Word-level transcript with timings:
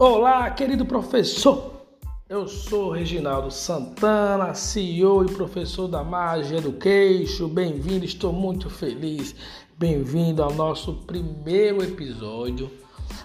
Olá, 0.00 0.48
querido 0.50 0.86
professor. 0.86 1.72
Eu 2.28 2.46
sou 2.46 2.92
Reginaldo 2.92 3.50
Santana, 3.50 4.54
CEO 4.54 5.24
e 5.24 5.32
professor 5.32 5.88
da 5.88 6.04
Magia 6.04 6.58
Education. 6.58 7.48
Bem-vindo, 7.48 8.04
estou 8.04 8.32
muito 8.32 8.70
feliz. 8.70 9.34
Bem-vindo 9.76 10.40
ao 10.40 10.54
nosso 10.54 10.92
primeiro 11.04 11.82
episódio 11.82 12.70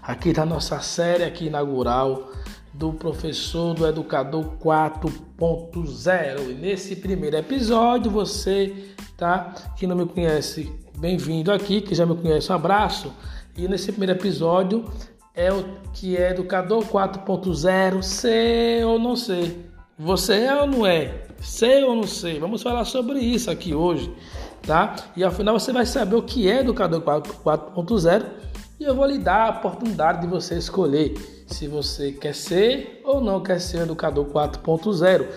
aqui 0.01 0.33
da 0.33 0.47
nossa 0.47 0.79
série 0.79 1.23
aqui 1.23 1.45
inaugural 1.45 2.31
do 2.73 2.91
professor 2.91 3.75
do 3.75 3.85
educador 3.85 4.57
4.0. 4.57 6.49
E 6.49 6.53
nesse 6.55 6.95
primeiro 6.95 7.37
episódio, 7.37 8.09
você, 8.09 8.95
tá, 9.15 9.53
que 9.77 9.85
não 9.85 9.95
me 9.95 10.07
conhece, 10.07 10.71
bem-vindo 10.97 11.51
aqui, 11.51 11.81
que 11.81 11.93
já 11.93 12.03
me 12.03 12.15
conhece, 12.15 12.51
um 12.51 12.55
abraço. 12.55 13.13
E 13.55 13.67
nesse 13.67 13.91
primeiro 13.91 14.13
episódio 14.13 14.85
é 15.35 15.51
o 15.51 15.63
que 15.93 16.15
é 16.15 16.31
educador 16.31 16.83
4.0, 16.85 18.01
sei 18.01 18.83
ou 18.83 18.99
não 18.99 19.15
sei. 19.15 19.65
Você 19.97 20.33
é 20.33 20.61
ou 20.61 20.67
não 20.67 20.85
é? 20.85 21.23
Sei 21.41 21.83
ou 21.83 21.95
não 21.95 22.07
sei? 22.07 22.39
Vamos 22.39 22.61
falar 22.61 22.85
sobre 22.85 23.19
isso 23.19 23.49
aqui 23.49 23.73
hoje, 23.73 24.13
tá? 24.61 24.95
E 25.15 25.23
ao 25.23 25.31
final 25.31 25.59
você 25.59 25.71
vai 25.71 25.85
saber 25.85 26.15
o 26.15 26.23
que 26.23 26.49
é 26.49 26.59
educador 26.59 27.01
4.0 27.01 28.25
e 28.79 28.83
eu 28.83 28.95
vou 28.95 29.05
lhe 29.05 29.17
dar 29.17 29.47
a 29.47 29.49
oportunidade 29.57 30.21
de 30.21 30.27
você 30.27 30.57
escolher 30.57 31.15
se 31.47 31.67
você 31.67 32.11
quer 32.11 32.33
ser 32.33 33.01
ou 33.03 33.21
não 33.21 33.41
quer 33.41 33.59
ser 33.59 33.81
educador 33.81 34.25
4.0. 34.25 35.27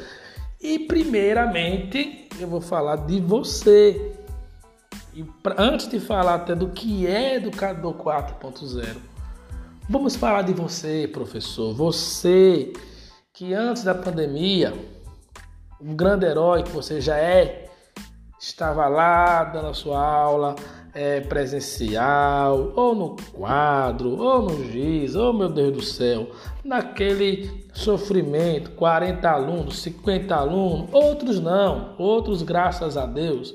E 0.61 0.81
primeiramente 0.81 2.29
eu 2.39 2.49
vou 2.49 2.61
falar 2.61 2.97
de 2.97 3.21
você. 3.21 4.15
E 5.15 5.23
pra, 5.43 5.55
antes 5.59 5.89
de 5.89 5.99
falar 6.01 6.35
até 6.35 6.55
do 6.55 6.69
que 6.69 7.07
é 7.07 7.37
educador 7.37 7.95
4.0, 7.95 8.97
Vamos 9.89 10.17
falar 10.17 10.43
de 10.43 10.53
você, 10.53 11.07
professor. 11.07 11.73
Você 11.73 12.73
que 13.33 13.55
antes 13.55 13.85
da 13.85 13.95
pandemia, 13.95 14.75
um 15.81 15.95
grande 15.95 16.27
herói 16.27 16.65
que 16.65 16.71
você 16.71 17.01
já 17.01 17.17
é, 17.17 17.71
estava 18.37 18.89
lá 18.89 19.45
dando 19.45 19.69
a 19.69 19.75
sua 19.75 20.05
aula 20.05 20.57
é, 20.93 21.21
presencial, 21.21 22.73
ou 22.75 22.97
no 22.97 23.17
quadro, 23.33 24.19
ou 24.21 24.43
no 24.43 24.73
giz, 24.73 25.15
oh 25.15 25.33
meu 25.33 25.49
Deus 25.49 25.73
do 25.73 25.83
céu, 25.83 26.31
naquele 26.65 27.69
sofrimento, 27.73 28.73
40 28.73 29.31
alunos, 29.31 29.79
50 29.83 30.35
alunos, 30.35 30.89
outros 30.93 31.39
não, 31.39 31.95
outros, 31.97 32.43
graças 32.43 32.97
a 32.97 33.07
Deus, 33.07 33.55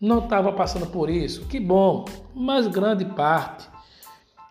não 0.00 0.18
estavam 0.18 0.52
passando 0.52 0.86
por 0.88 1.08
isso. 1.08 1.46
Que 1.46 1.60
bom, 1.60 2.06
mas 2.34 2.66
grande 2.66 3.04
parte 3.04 3.69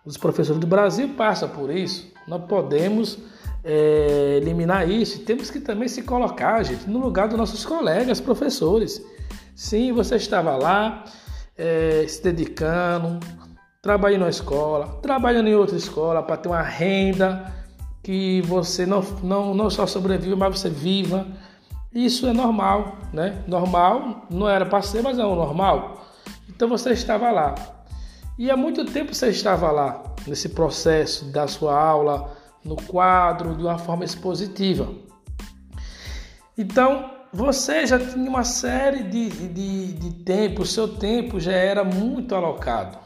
os 0.04 0.16
professores 0.16 0.60
do 0.60 0.66
Brasil 0.66 1.10
passam 1.16 1.48
por 1.48 1.70
isso. 1.70 2.10
Não 2.26 2.40
podemos 2.40 3.18
é, 3.62 4.38
eliminar 4.40 4.88
isso. 4.88 5.20
Temos 5.20 5.50
que 5.50 5.60
também 5.60 5.88
se 5.88 6.02
colocar, 6.02 6.62
gente, 6.62 6.88
no 6.88 6.98
lugar 6.98 7.28
dos 7.28 7.38
nossos 7.38 7.64
colegas 7.64 8.20
professores. 8.20 9.02
Sim, 9.54 9.92
você 9.92 10.16
estava 10.16 10.56
lá 10.56 11.04
é, 11.56 12.04
se 12.08 12.22
dedicando, 12.22 13.20
trabalhando 13.82 14.22
na 14.22 14.30
escola, 14.30 14.98
trabalhando 15.02 15.48
em 15.48 15.54
outra 15.54 15.76
escola 15.76 16.22
para 16.22 16.36
ter 16.36 16.48
uma 16.48 16.62
renda 16.62 17.52
que 18.02 18.40
você 18.42 18.86
não, 18.86 19.02
não, 19.22 19.54
não 19.54 19.68
só 19.68 19.86
sobrevive, 19.86 20.34
mas 20.34 20.58
você 20.58 20.70
viva. 20.70 21.26
Isso 21.92 22.26
é 22.26 22.32
normal, 22.32 22.98
né? 23.12 23.42
Normal 23.46 24.26
não 24.30 24.48
era 24.48 24.64
para 24.64 24.80
ser, 24.80 25.02
mas 25.02 25.18
é 25.18 25.24
o 25.24 25.34
normal. 25.34 26.06
Então 26.48 26.68
você 26.68 26.90
estava 26.92 27.30
lá. 27.30 27.54
E 28.40 28.50
há 28.50 28.56
muito 28.56 28.86
tempo 28.86 29.14
você 29.14 29.28
estava 29.28 29.70
lá, 29.70 30.02
nesse 30.26 30.48
processo 30.48 31.26
da 31.26 31.46
sua 31.46 31.78
aula, 31.78 32.34
no 32.64 32.74
quadro, 32.74 33.54
de 33.54 33.62
uma 33.62 33.76
forma 33.76 34.02
expositiva. 34.02 34.88
Então, 36.56 37.10
você 37.30 37.86
já 37.86 37.98
tinha 37.98 38.26
uma 38.26 38.42
série 38.42 39.02
de, 39.02 39.28
de, 39.28 39.92
de 39.92 40.12
tempo, 40.24 40.62
o 40.62 40.66
seu 40.66 40.88
tempo 40.88 41.38
já 41.38 41.52
era 41.52 41.84
muito 41.84 42.34
alocado. 42.34 42.96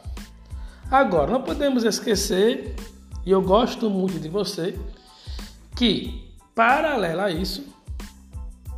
Agora, 0.89 1.29
não 1.29 1.41
podemos 1.41 1.83
esquecer, 1.83 2.73
e 3.25 3.31
eu 3.31 3.41
gosto 3.41 3.89
muito 3.89 4.17
de 4.17 4.29
você, 4.29 4.79
que, 5.75 6.33
paralelo 6.55 7.19
a 7.19 7.29
isso, 7.29 7.67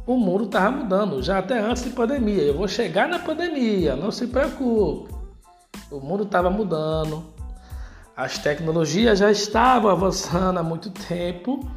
o 0.08 0.18
mundo 0.18 0.46
estava 0.46 0.72
mudando, 0.76 1.22
já 1.22 1.38
até 1.38 1.60
antes 1.60 1.84
da 1.84 1.92
pandemia. 1.92 2.42
Eu 2.42 2.58
vou 2.58 2.68
chegar 2.68 3.08
na 3.08 3.20
pandemia, 3.20 3.96
não 3.96 4.10
se 4.10 4.26
preocupe. 4.26 5.17
O 5.90 6.00
mundo 6.00 6.24
estava 6.24 6.50
mudando, 6.50 7.24
as 8.16 8.38
tecnologias 8.40 9.20
já 9.20 9.32
estavam 9.32 9.92
avançando 9.92 10.58
há 10.58 10.64
muito 10.64 10.90
tempo 10.90 11.70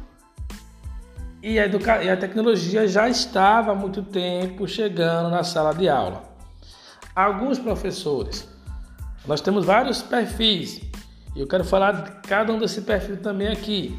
e 1.41 1.59
a, 1.59 1.65
educa... 1.65 2.03
e 2.03 2.09
a 2.09 2.17
tecnologia 2.17 2.87
já 2.87 3.07
estava 3.07 3.71
há 3.71 3.75
muito 3.75 4.03
tempo 4.03 4.67
chegando 4.67 5.29
na 5.29 5.43
sala 5.43 5.73
de 5.73 5.87
aula. 5.87 6.23
Alguns 7.15 7.59
professores, 7.59 8.47
nós 9.25 9.39
temos 9.39 9.65
vários 9.65 10.01
perfis 10.01 10.81
e 11.35 11.39
eu 11.39 11.47
quero 11.47 11.63
falar 11.63 11.91
de 11.91 12.11
cada 12.27 12.51
um 12.51 12.59
desse 12.59 12.81
perfil 12.81 13.17
também 13.17 13.47
aqui, 13.47 13.97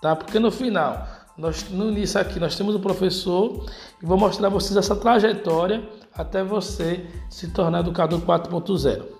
tá? 0.00 0.16
Porque 0.16 0.38
no 0.38 0.50
final, 0.50 1.06
nós, 1.36 1.68
no 1.70 1.90
início 1.90 2.20
aqui, 2.20 2.40
nós 2.40 2.56
temos 2.56 2.74
o 2.74 2.80
professor 2.80 3.66
e 4.02 4.06
vou 4.06 4.18
mostrar 4.18 4.48
a 4.48 4.50
vocês 4.50 4.76
essa 4.76 4.96
trajetória 4.96 5.88
até 6.14 6.42
você 6.42 7.06
se 7.28 7.50
tornar 7.50 7.80
educador 7.80 8.20
4.0. 8.20 9.13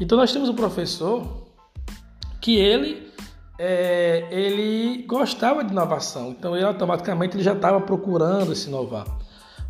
Então 0.00 0.16
nós 0.16 0.32
temos 0.32 0.48
um 0.48 0.54
professor 0.54 1.46
que 2.40 2.56
ele 2.56 3.10
é, 3.58 4.26
ele 4.30 5.02
gostava 5.02 5.62
de 5.62 5.70
inovação, 5.70 6.30
então 6.30 6.56
ele 6.56 6.64
automaticamente 6.64 7.36
ele 7.36 7.44
já 7.44 7.52
estava 7.52 7.78
procurando 7.82 8.54
se 8.56 8.68
inovar. 8.68 9.04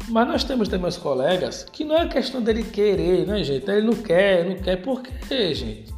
Mas 0.08 0.28
nós 0.28 0.44
temos 0.44 0.68
também 0.68 0.88
os 0.88 0.96
colegas 0.96 1.64
que 1.64 1.82
não 1.82 1.96
é 1.96 2.06
questão 2.06 2.40
dele 2.40 2.62
querer, 2.62 3.26
né, 3.26 3.42
gente? 3.42 3.68
Ele 3.68 3.86
não 3.86 3.94
quer, 3.94 4.48
não 4.48 4.56
quer, 4.56 4.76
por 4.76 5.02
quê, 5.02 5.52
gente? 5.52 5.92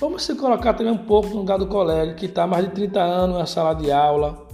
Vamos 0.00 0.24
se 0.24 0.34
colocar 0.34 0.74
também 0.74 0.92
um 0.92 0.98
pouco 0.98 1.28
no 1.28 1.36
lugar 1.36 1.58
do 1.58 1.68
colega 1.68 2.14
que 2.14 2.26
está 2.26 2.42
há 2.42 2.46
mais 2.48 2.64
de 2.64 2.72
30 2.72 3.00
anos 3.00 3.38
na 3.38 3.46
sala 3.46 3.74
de 3.74 3.92
aula, 3.92 4.48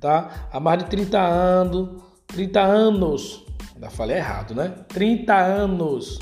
tá? 0.00 0.48
Há 0.50 0.58
mais 0.58 0.78
de 0.78 0.86
30 0.86 1.18
anos, 1.20 2.02
30 2.28 2.60
anos, 2.60 3.44
ainda 3.74 3.90
falei 3.90 4.16
errado, 4.16 4.54
né? 4.54 4.72
30 4.88 5.36
anos 5.36 6.18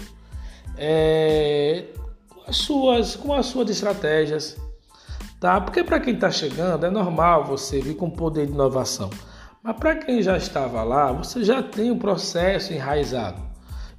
é, 0.77 1.85
suas, 2.57 3.17
com 3.17 3.33
as 3.33 3.47
suas 3.47 3.71
estratégias, 3.71 4.57
tá? 5.41 5.61
Porque 5.61 5.83
para 5.83 6.01
quem 6.01 6.15
está 6.15 6.31
chegando 6.31 6.87
é 6.87 6.91
normal 6.91 7.45
você 7.45 7.81
vir 7.81 7.97
com 7.97 8.11
poder 8.11 8.47
de 8.47 8.53
inovação, 8.53 9.11
mas 9.63 9.77
para 9.77 9.97
quem 9.97 10.23
já 10.23 10.37
estava 10.37 10.83
lá, 10.83 11.13
você 11.13 11.45
já 11.45 11.63
tem 11.63 11.91
um 11.91 11.99
processo 11.99 12.73
enraizado. 12.73 13.41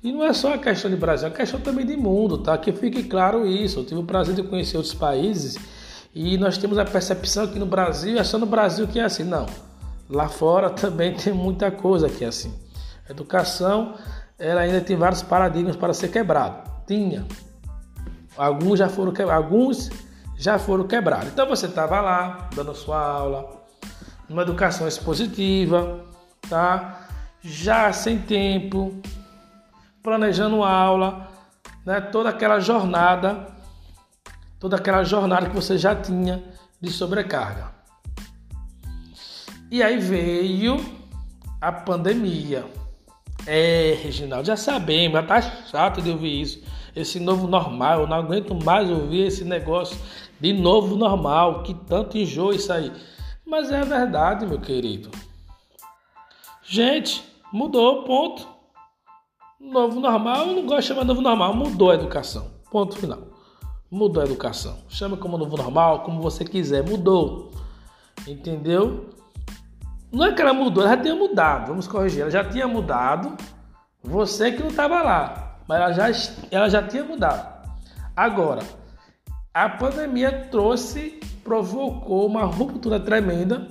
E 0.03 0.11
não 0.11 0.23
é 0.23 0.33
só 0.33 0.53
a 0.53 0.57
questão 0.57 0.91
de 0.91 0.97
Brasil, 0.97 1.29
é 1.29 1.31
a 1.31 1.33
questão 1.33 1.59
também 1.59 1.85
de 1.85 1.95
mundo, 1.95 2.37
tá? 2.37 2.57
Que 2.57 2.73
fique 2.73 3.03
claro 3.03 3.47
isso. 3.47 3.79
Eu 3.79 3.85
tive 3.85 4.01
o 4.01 4.03
prazer 4.03 4.35
de 4.35 4.43
conhecer 4.43 4.75
outros 4.75 4.93
países 4.93 5.57
e 6.13 6.37
nós 6.37 6.57
temos 6.57 6.77
a 6.77 6.83
percepção 6.83 7.47
que 7.47 7.57
no 7.57 7.65
Brasil 7.65 8.17
é 8.19 8.23
só 8.25 8.37
no 8.37 8.45
Brasil 8.45 8.85
que 8.85 8.99
é 8.99 9.03
assim. 9.03 9.23
Não. 9.23 9.45
Lá 10.09 10.27
fora 10.27 10.69
também 10.71 11.13
tem 11.13 11.31
muita 11.31 11.71
coisa 11.71 12.09
que 12.09 12.25
é 12.25 12.27
assim. 12.27 12.53
A 13.07 13.11
educação, 13.11 13.95
ela 14.37 14.59
ainda 14.59 14.81
tem 14.81 14.97
vários 14.97 15.23
paradigmas 15.23 15.77
para 15.77 15.93
ser 15.93 16.09
quebrado 16.09 16.73
tinha. 16.85 17.25
Alguns 18.37 18.79
já 18.79 18.89
foram 18.89 19.11
quebrados, 19.11 19.43
alguns 19.43 19.89
já 20.35 20.57
foram 20.57 20.87
quebrados. 20.87 21.27
Então 21.27 21.47
você 21.47 21.67
estava 21.67 22.01
lá 22.01 22.49
dando 22.55 22.73
sua 22.73 22.99
aula, 22.99 23.63
numa 24.27 24.41
educação 24.41 24.87
expositiva, 24.87 26.05
tá? 26.49 27.07
Já 27.41 27.91
sem 27.93 28.19
tempo, 28.19 29.01
planejando 30.01 30.63
aula, 30.63 31.27
né? 31.85 32.01
Toda 32.01 32.29
aquela 32.29 32.59
jornada, 32.59 33.47
toda 34.59 34.77
aquela 34.77 35.03
jornada 35.03 35.49
que 35.49 35.55
você 35.55 35.77
já 35.77 35.95
tinha 35.95 36.43
de 36.81 36.91
sobrecarga. 36.91 37.71
E 39.69 39.81
aí 39.81 39.97
veio 39.97 40.77
a 41.59 41.71
pandemia. 41.71 42.65
É, 43.45 43.97
Reginaldo, 44.01 44.45
já 44.45 44.55
sabemos, 44.55 45.13
já 45.13 45.23
tá 45.23 45.41
chato 45.41 46.01
de 46.01 46.11
ouvir 46.11 46.41
isso. 46.41 46.72
Esse 46.95 47.19
novo 47.19 47.47
normal, 47.47 48.01
eu 48.01 48.07
não 48.07 48.17
aguento 48.17 48.53
mais 48.63 48.89
ouvir 48.89 49.25
esse 49.25 49.43
negócio 49.43 49.97
de 50.39 50.53
novo 50.53 50.95
normal, 50.95 51.63
que 51.63 51.73
tanto 51.73 52.17
enjoa 52.17 52.55
isso 52.55 52.71
aí. 52.71 52.91
Mas 53.45 53.71
é 53.71 53.81
verdade, 53.81 54.45
meu 54.45 54.59
querido. 54.59 55.09
Gente, 56.63 57.23
mudou, 57.51 58.03
ponto. 58.03 58.47
Novo 59.59 59.99
normal, 59.99 60.47
eu 60.47 60.55
não 60.55 60.65
gosto 60.65 60.81
de 60.81 60.87
chamar 60.87 61.05
novo 61.05 61.21
normal, 61.21 61.55
mudou 61.55 61.91
a 61.91 61.95
educação. 61.95 62.51
Ponto 62.69 62.97
final. 62.97 63.19
Mudou 63.89 64.21
a 64.21 64.25
educação. 64.25 64.79
Chama 64.89 65.17
como 65.17 65.37
novo 65.37 65.55
normal, 65.57 66.01
como 66.01 66.21
você 66.21 66.43
quiser, 66.43 66.87
mudou. 66.87 67.51
Entendeu? 68.27 69.09
Não 70.11 70.25
é 70.25 70.31
que 70.33 70.41
ela 70.41 70.53
mudou, 70.53 70.83
ela 70.83 70.95
já 70.95 71.01
tinha 71.01 71.15
mudado. 71.15 71.67
Vamos 71.67 71.87
corrigir, 71.87 72.21
ela 72.21 72.31
já 72.31 72.43
tinha 72.43 72.67
mudado. 72.67 73.35
Você 74.03 74.51
que 74.51 74.61
não 74.61 74.69
estava 74.69 75.01
lá, 75.01 75.52
mas 75.67 75.79
ela 75.79 75.91
já, 75.91 76.29
ela 76.51 76.69
já 76.69 76.83
tinha 76.83 77.03
mudado. 77.03 77.67
Agora, 78.15 78.61
a 79.53 79.69
pandemia 79.69 80.47
trouxe, 80.49 81.19
provocou 81.43 82.27
uma 82.27 82.43
ruptura 82.43 82.99
tremenda, 82.99 83.67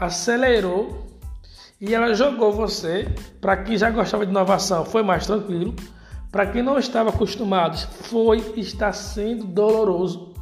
acelerou 0.00 1.06
e 1.80 1.94
ela 1.94 2.14
jogou 2.14 2.52
você. 2.52 3.14
Para 3.40 3.58
quem 3.58 3.76
já 3.76 3.90
gostava 3.90 4.24
de 4.24 4.30
inovação, 4.30 4.84
foi 4.84 5.02
mais 5.02 5.26
tranquilo. 5.26 5.74
Para 6.30 6.46
quem 6.46 6.62
não 6.62 6.78
estava 6.78 7.10
acostumado, 7.10 7.78
foi 7.78 8.38
está 8.56 8.92
sendo 8.92 9.44
doloroso. 9.44 10.34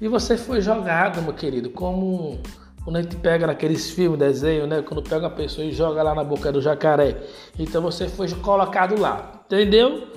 E 0.00 0.08
você 0.08 0.36
foi 0.36 0.62
jogado, 0.62 1.20
meu 1.20 1.34
querido, 1.34 1.70
como 1.70 2.38
quando 2.84 2.96
a 2.96 3.02
gente 3.02 3.16
pega 3.16 3.46
naqueles 3.46 3.90
filmes, 3.90 4.18
desenho, 4.18 4.66
né? 4.66 4.82
Quando 4.82 5.02
pega 5.02 5.26
uma 5.26 5.34
pessoa 5.34 5.64
e 5.64 5.72
joga 5.72 6.02
lá 6.02 6.14
na 6.14 6.24
boca 6.24 6.50
do 6.50 6.62
jacaré. 6.62 7.16
Então 7.58 7.82
você 7.82 8.08
foi 8.08 8.28
colocado 8.28 8.98
lá, 8.98 9.42
entendeu? 9.44 10.08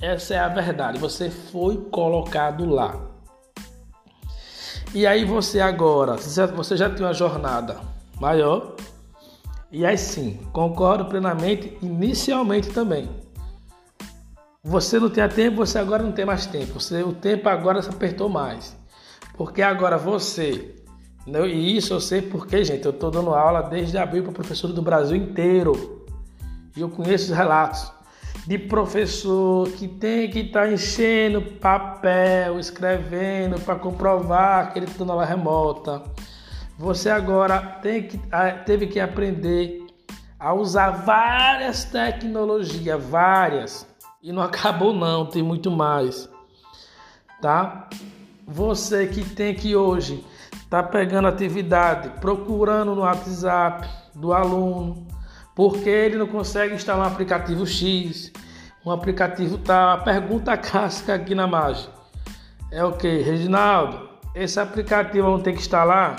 Essa 0.00 0.34
é 0.34 0.38
a 0.38 0.48
verdade. 0.48 0.98
Você 0.98 1.30
foi 1.30 1.76
colocado 1.90 2.68
lá. 2.68 3.00
E 4.94 5.06
aí 5.06 5.24
você 5.24 5.60
agora, 5.60 6.16
você 6.16 6.76
já 6.76 6.88
tem 6.88 7.04
uma 7.04 7.12
jornada 7.12 7.78
maior. 8.20 8.74
E 9.70 9.84
aí 9.84 9.98
sim, 9.98 10.40
concordo 10.52 11.04
plenamente, 11.04 11.76
inicialmente 11.82 12.70
também. 12.70 13.08
Você 14.64 14.98
não 14.98 15.10
tinha 15.10 15.28
tempo, 15.28 15.58
você 15.58 15.78
agora 15.78 16.02
não 16.02 16.12
tem 16.12 16.24
mais 16.24 16.46
tempo. 16.46 16.80
Você, 16.80 17.02
o 17.02 17.12
tempo 17.12 17.48
agora 17.48 17.80
se 17.82 17.90
apertou 17.90 18.28
mais. 18.28 18.76
Porque 19.36 19.62
agora 19.62 19.96
você, 19.96 20.74
e 21.46 21.76
isso 21.76 21.92
eu 21.92 22.00
sei 22.00 22.22
porque, 22.22 22.64
gente, 22.64 22.84
eu 22.84 22.90
estou 22.90 23.10
dando 23.10 23.34
aula 23.34 23.62
desde 23.62 23.98
abril 23.98 24.22
para 24.22 24.32
professores 24.32 24.74
do 24.74 24.82
Brasil 24.82 25.16
inteiro. 25.16 26.06
E 26.76 26.80
eu 26.80 26.88
conheço 26.88 27.30
os 27.32 27.36
relatos 27.36 27.92
de 28.46 28.58
professor 28.58 29.68
que 29.72 29.86
tem 29.86 30.30
que 30.30 30.40
estar 30.40 30.62
tá 30.62 30.72
enchendo 30.72 31.42
papel, 31.42 32.58
escrevendo 32.58 33.60
para 33.60 33.74
comprovar 33.74 34.72
que 34.72 34.78
ele 34.78 34.86
está 34.86 35.04
na 35.04 35.12
aula 35.12 35.24
remota. 35.24 36.02
Você 36.78 37.10
agora 37.10 37.60
tem 37.82 38.04
que, 38.04 38.18
teve 38.64 38.86
que 38.86 39.00
aprender 39.00 39.84
a 40.38 40.54
usar 40.54 40.90
várias 40.90 41.84
tecnologias, 41.84 43.04
várias. 43.04 43.86
E 44.22 44.32
não 44.32 44.40
acabou 44.40 44.94
não, 44.94 45.26
tem 45.26 45.42
muito 45.42 45.70
mais. 45.70 46.26
Tá? 47.42 47.88
Você 48.46 49.06
que 49.08 49.24
tem 49.28 49.54
que 49.54 49.76
hoje 49.76 50.24
tá 50.68 50.82
pegando 50.82 51.28
atividade, 51.28 52.10
procurando 52.20 52.94
no 52.94 53.02
WhatsApp 53.02 53.88
do 54.14 54.32
aluno, 54.32 55.06
porque 55.54 55.88
ele 55.88 56.16
não 56.16 56.26
consegue 56.26 56.74
instalar 56.74 57.08
um 57.08 57.12
aplicativo 57.12 57.66
X, 57.66 58.32
um 58.84 58.90
aplicativo 58.90 59.60
a 59.68 59.96
pergunta 59.98 60.56
clássica 60.58 61.14
aqui 61.14 61.34
na 61.34 61.46
margem 61.46 61.98
é 62.70 62.84
o 62.84 62.92
que, 62.92 63.08
Reginaldo? 63.22 64.08
Esse 64.34 64.60
aplicativo 64.60 65.26
vão 65.26 65.40
ter 65.40 65.52
que 65.52 65.60
instalar? 65.60 66.16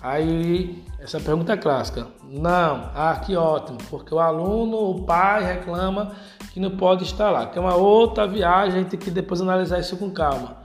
Aí, 0.00 0.84
essa 1.00 1.18
pergunta 1.18 1.54
é 1.54 1.56
clássica. 1.56 2.06
Não, 2.22 2.90
ah, 2.94 3.20
que 3.24 3.34
ótimo, 3.34 3.78
porque 3.90 4.14
o 4.14 4.18
aluno, 4.18 4.90
o 4.90 5.04
pai 5.04 5.42
reclama 5.42 6.12
que 6.52 6.60
não 6.60 6.76
pode 6.76 7.04
instalar, 7.04 7.50
que 7.50 7.58
é 7.58 7.60
uma 7.60 7.74
outra 7.74 8.26
viagem, 8.26 8.74
a 8.74 8.82
gente 8.82 8.90
tem 8.90 9.00
que 9.00 9.10
depois 9.10 9.40
analisar 9.40 9.78
isso 9.78 9.96
com 9.96 10.10
calma, 10.10 10.58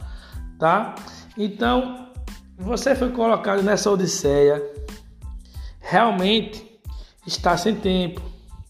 tá? 0.59 0.93
Então, 1.37 2.02
você 2.63 2.95
foi 2.95 3.11
colocado 3.11 3.61
nessa 3.61 3.91
odisseia, 3.91 4.63
realmente 5.81 6.79
está 7.27 7.57
sem 7.57 7.75
tempo, 7.75 8.21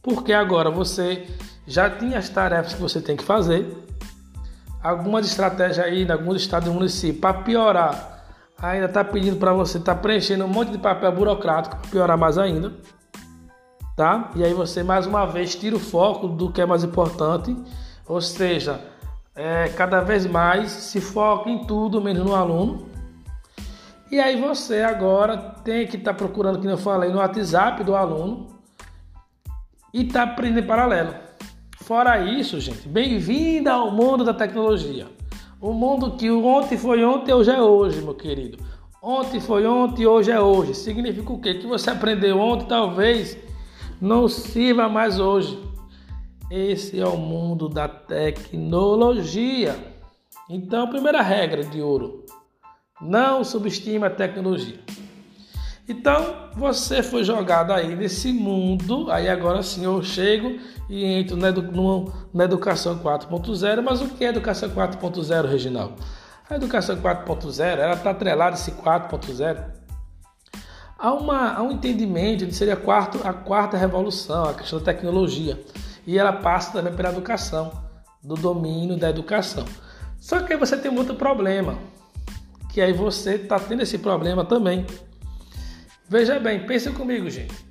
porque 0.01 0.33
agora 0.33 0.71
você 0.71 1.27
já 1.67 1.89
tinha 1.89 2.17
as 2.17 2.27
tarefas 2.27 2.73
que 2.73 2.81
você 2.81 2.99
tem 2.99 3.15
que 3.15 3.23
fazer, 3.23 3.71
algumas 4.81 5.27
estratégias 5.27 5.85
aí 5.85 6.11
alguns 6.11 6.37
estados 6.37 6.67
do 6.67 6.73
município 6.73 7.21
para 7.21 7.35
piorar, 7.35 8.25
ainda 8.57 8.87
está 8.87 9.03
pedindo 9.03 9.37
para 9.37 9.53
você 9.53 9.77
estar 9.77 9.93
tá 9.93 10.01
preenchendo 10.01 10.43
um 10.43 10.47
monte 10.47 10.71
de 10.71 10.79
papel 10.79 11.11
burocrático 11.11 11.77
para 11.77 11.91
piorar 11.91 12.17
mais 12.17 12.39
ainda, 12.39 12.73
tá? 13.95 14.31
E 14.35 14.43
aí 14.43 14.55
você 14.55 14.81
mais 14.81 15.05
uma 15.05 15.25
vez 15.25 15.55
tira 15.55 15.75
o 15.75 15.79
foco 15.79 16.27
do 16.27 16.51
que 16.51 16.61
é 16.61 16.65
mais 16.65 16.83
importante, 16.83 17.55
ou 18.07 18.19
seja, 18.19 18.81
é, 19.35 19.69
cada 19.69 20.01
vez 20.01 20.25
mais 20.25 20.71
se 20.71 20.99
foca 20.99 21.47
em 21.47 21.65
tudo 21.65 22.01
menos 22.01 22.25
no 22.25 22.35
aluno. 22.35 22.92
E 24.13 24.19
aí 24.19 24.39
você 24.39 24.81
agora 24.81 25.35
tem 25.63 25.87
que 25.87 25.97
estar 25.97 26.11
tá 26.11 26.17
procurando, 26.19 26.59
como 26.59 26.69
eu 26.69 26.77
falei, 26.77 27.09
no 27.09 27.17
WhatsApp 27.17 27.83
do 27.83 27.95
aluno 27.95 28.45
e 29.91 30.03
tá 30.03 30.21
aprendendo 30.21 30.67
paralelo. 30.67 31.15
Fora 31.81 32.23
isso, 32.23 32.59
gente, 32.59 32.87
bem-vinda 32.87 33.73
ao 33.73 33.89
mundo 33.89 34.23
da 34.23 34.31
tecnologia. 34.31 35.07
O 35.59 35.73
mundo 35.73 36.11
que 36.11 36.29
ontem 36.29 36.77
foi 36.77 37.03
ontem, 37.03 37.33
hoje 37.33 37.49
é 37.49 37.59
hoje, 37.59 38.03
meu 38.03 38.13
querido. 38.13 38.63
Ontem 39.01 39.39
foi 39.39 39.65
ontem, 39.65 40.05
hoje 40.05 40.29
é 40.29 40.39
hoje. 40.39 40.75
Significa 40.75 41.33
o 41.33 41.41
quê? 41.41 41.55
Que 41.55 41.65
você 41.65 41.89
aprendeu 41.89 42.37
ontem, 42.37 42.67
talvez 42.67 43.35
não 43.99 44.27
sirva 44.29 44.87
mais 44.87 45.19
hoje. 45.19 45.59
Esse 46.51 46.99
é 46.99 47.07
o 47.07 47.17
mundo 47.17 47.67
da 47.67 47.87
tecnologia. 47.87 49.75
Então, 50.47 50.87
primeira 50.87 51.23
regra 51.23 51.63
de 51.63 51.81
ouro: 51.81 52.23
não 53.03 53.43
subestime 53.43 54.05
a 54.05 54.09
tecnologia. 54.09 54.79
Então, 55.87 56.49
você 56.55 57.03
foi 57.03 57.23
jogado 57.23 57.73
aí 57.73 57.95
nesse 57.95 58.31
mundo, 58.31 59.11
aí 59.11 59.29
agora 59.29 59.61
sim 59.61 59.83
eu 59.83 60.01
chego 60.01 60.57
e 60.89 61.03
entro 61.03 61.35
na, 61.35 61.49
edu 61.49 62.13
na 62.33 62.45
educação 62.45 62.97
4.0, 62.99 63.81
mas 63.81 64.01
o 64.01 64.07
que 64.07 64.23
é 64.23 64.29
educação 64.29 64.69
4.0, 64.69 65.45
Reginaldo? 65.45 65.95
A 66.49 66.55
educação 66.55 66.95
4.0, 66.95 67.79
ela 67.79 67.93
está 67.93 68.11
atrelada 68.11 68.55
a 68.55 68.59
esse 68.59 68.71
4.0 68.71 69.83
há, 71.03 71.57
há 71.57 71.61
um 71.61 71.71
entendimento 71.71 72.45
de 72.45 72.55
seria 72.55 72.75
a 72.75 72.77
quarta, 72.77 73.27
a 73.27 73.33
quarta 73.33 73.77
revolução, 73.77 74.45
a 74.45 74.53
questão 74.53 74.79
da 74.79 74.85
tecnologia, 74.85 75.61
e 76.07 76.17
ela 76.17 76.31
passa 76.31 76.71
também 76.71 76.93
pela 76.93 77.09
educação, 77.09 77.71
do 78.23 78.35
domínio 78.35 78.97
da 78.97 79.09
educação. 79.09 79.65
Só 80.17 80.39
que 80.39 80.53
aí 80.53 80.59
você 80.59 80.77
tem 80.77 80.89
um 80.89 80.97
outro 80.97 81.15
problema, 81.15 81.77
que 82.73 82.81
aí 82.81 82.91
você 82.91 83.35
está 83.35 83.59
tendo 83.59 83.83
esse 83.83 83.97
problema 83.97 84.43
também 84.43 84.85
Veja 86.13 86.39
bem, 86.39 86.65
pense 86.65 86.91
comigo, 86.91 87.27
gente. 87.27 87.65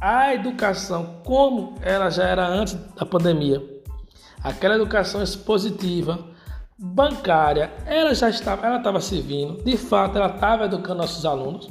A 0.00 0.32
educação, 0.32 1.20
como 1.24 1.74
ela 1.82 2.08
já 2.08 2.24
era 2.24 2.46
antes 2.46 2.72
da 2.96 3.04
pandemia, 3.04 3.62
aquela 4.42 4.76
educação 4.76 5.22
expositiva, 5.22 6.18
bancária, 6.78 7.70
ela 7.84 8.14
já 8.14 8.30
estava, 8.30 8.66
ela 8.66 8.78
estava 8.78 8.98
servindo. 8.98 9.62
De 9.62 9.76
fato, 9.76 10.16
ela 10.16 10.34
estava 10.34 10.64
educando 10.64 11.02
nossos 11.02 11.26
alunos. 11.26 11.68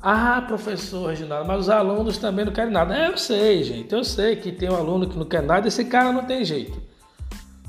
Ah, 0.00 0.44
professor 0.46 1.08
Reginaldo, 1.08 1.48
mas 1.48 1.60
os 1.60 1.70
alunos 1.70 2.18
também 2.18 2.44
não 2.44 2.52
querem 2.52 2.72
nada. 2.72 2.94
É, 2.94 3.08
eu 3.08 3.16
sei, 3.16 3.64
gente. 3.64 3.92
Eu 3.92 4.04
sei 4.04 4.36
que 4.36 4.52
tem 4.52 4.70
um 4.70 4.76
aluno 4.76 5.08
que 5.08 5.16
não 5.16 5.24
quer 5.24 5.42
nada. 5.42 5.66
Esse 5.66 5.86
cara 5.86 6.12
não 6.12 6.24
tem 6.24 6.44
jeito. 6.44 6.80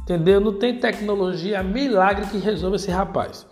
Entendeu? 0.01 0.41
Não 0.41 0.53
tem 0.53 0.77
tecnologia 0.77 1.63
milagre 1.63 2.25
que 2.27 2.37
resolva 2.37 2.75
esse 2.75 2.91
rapaz. 2.91 3.47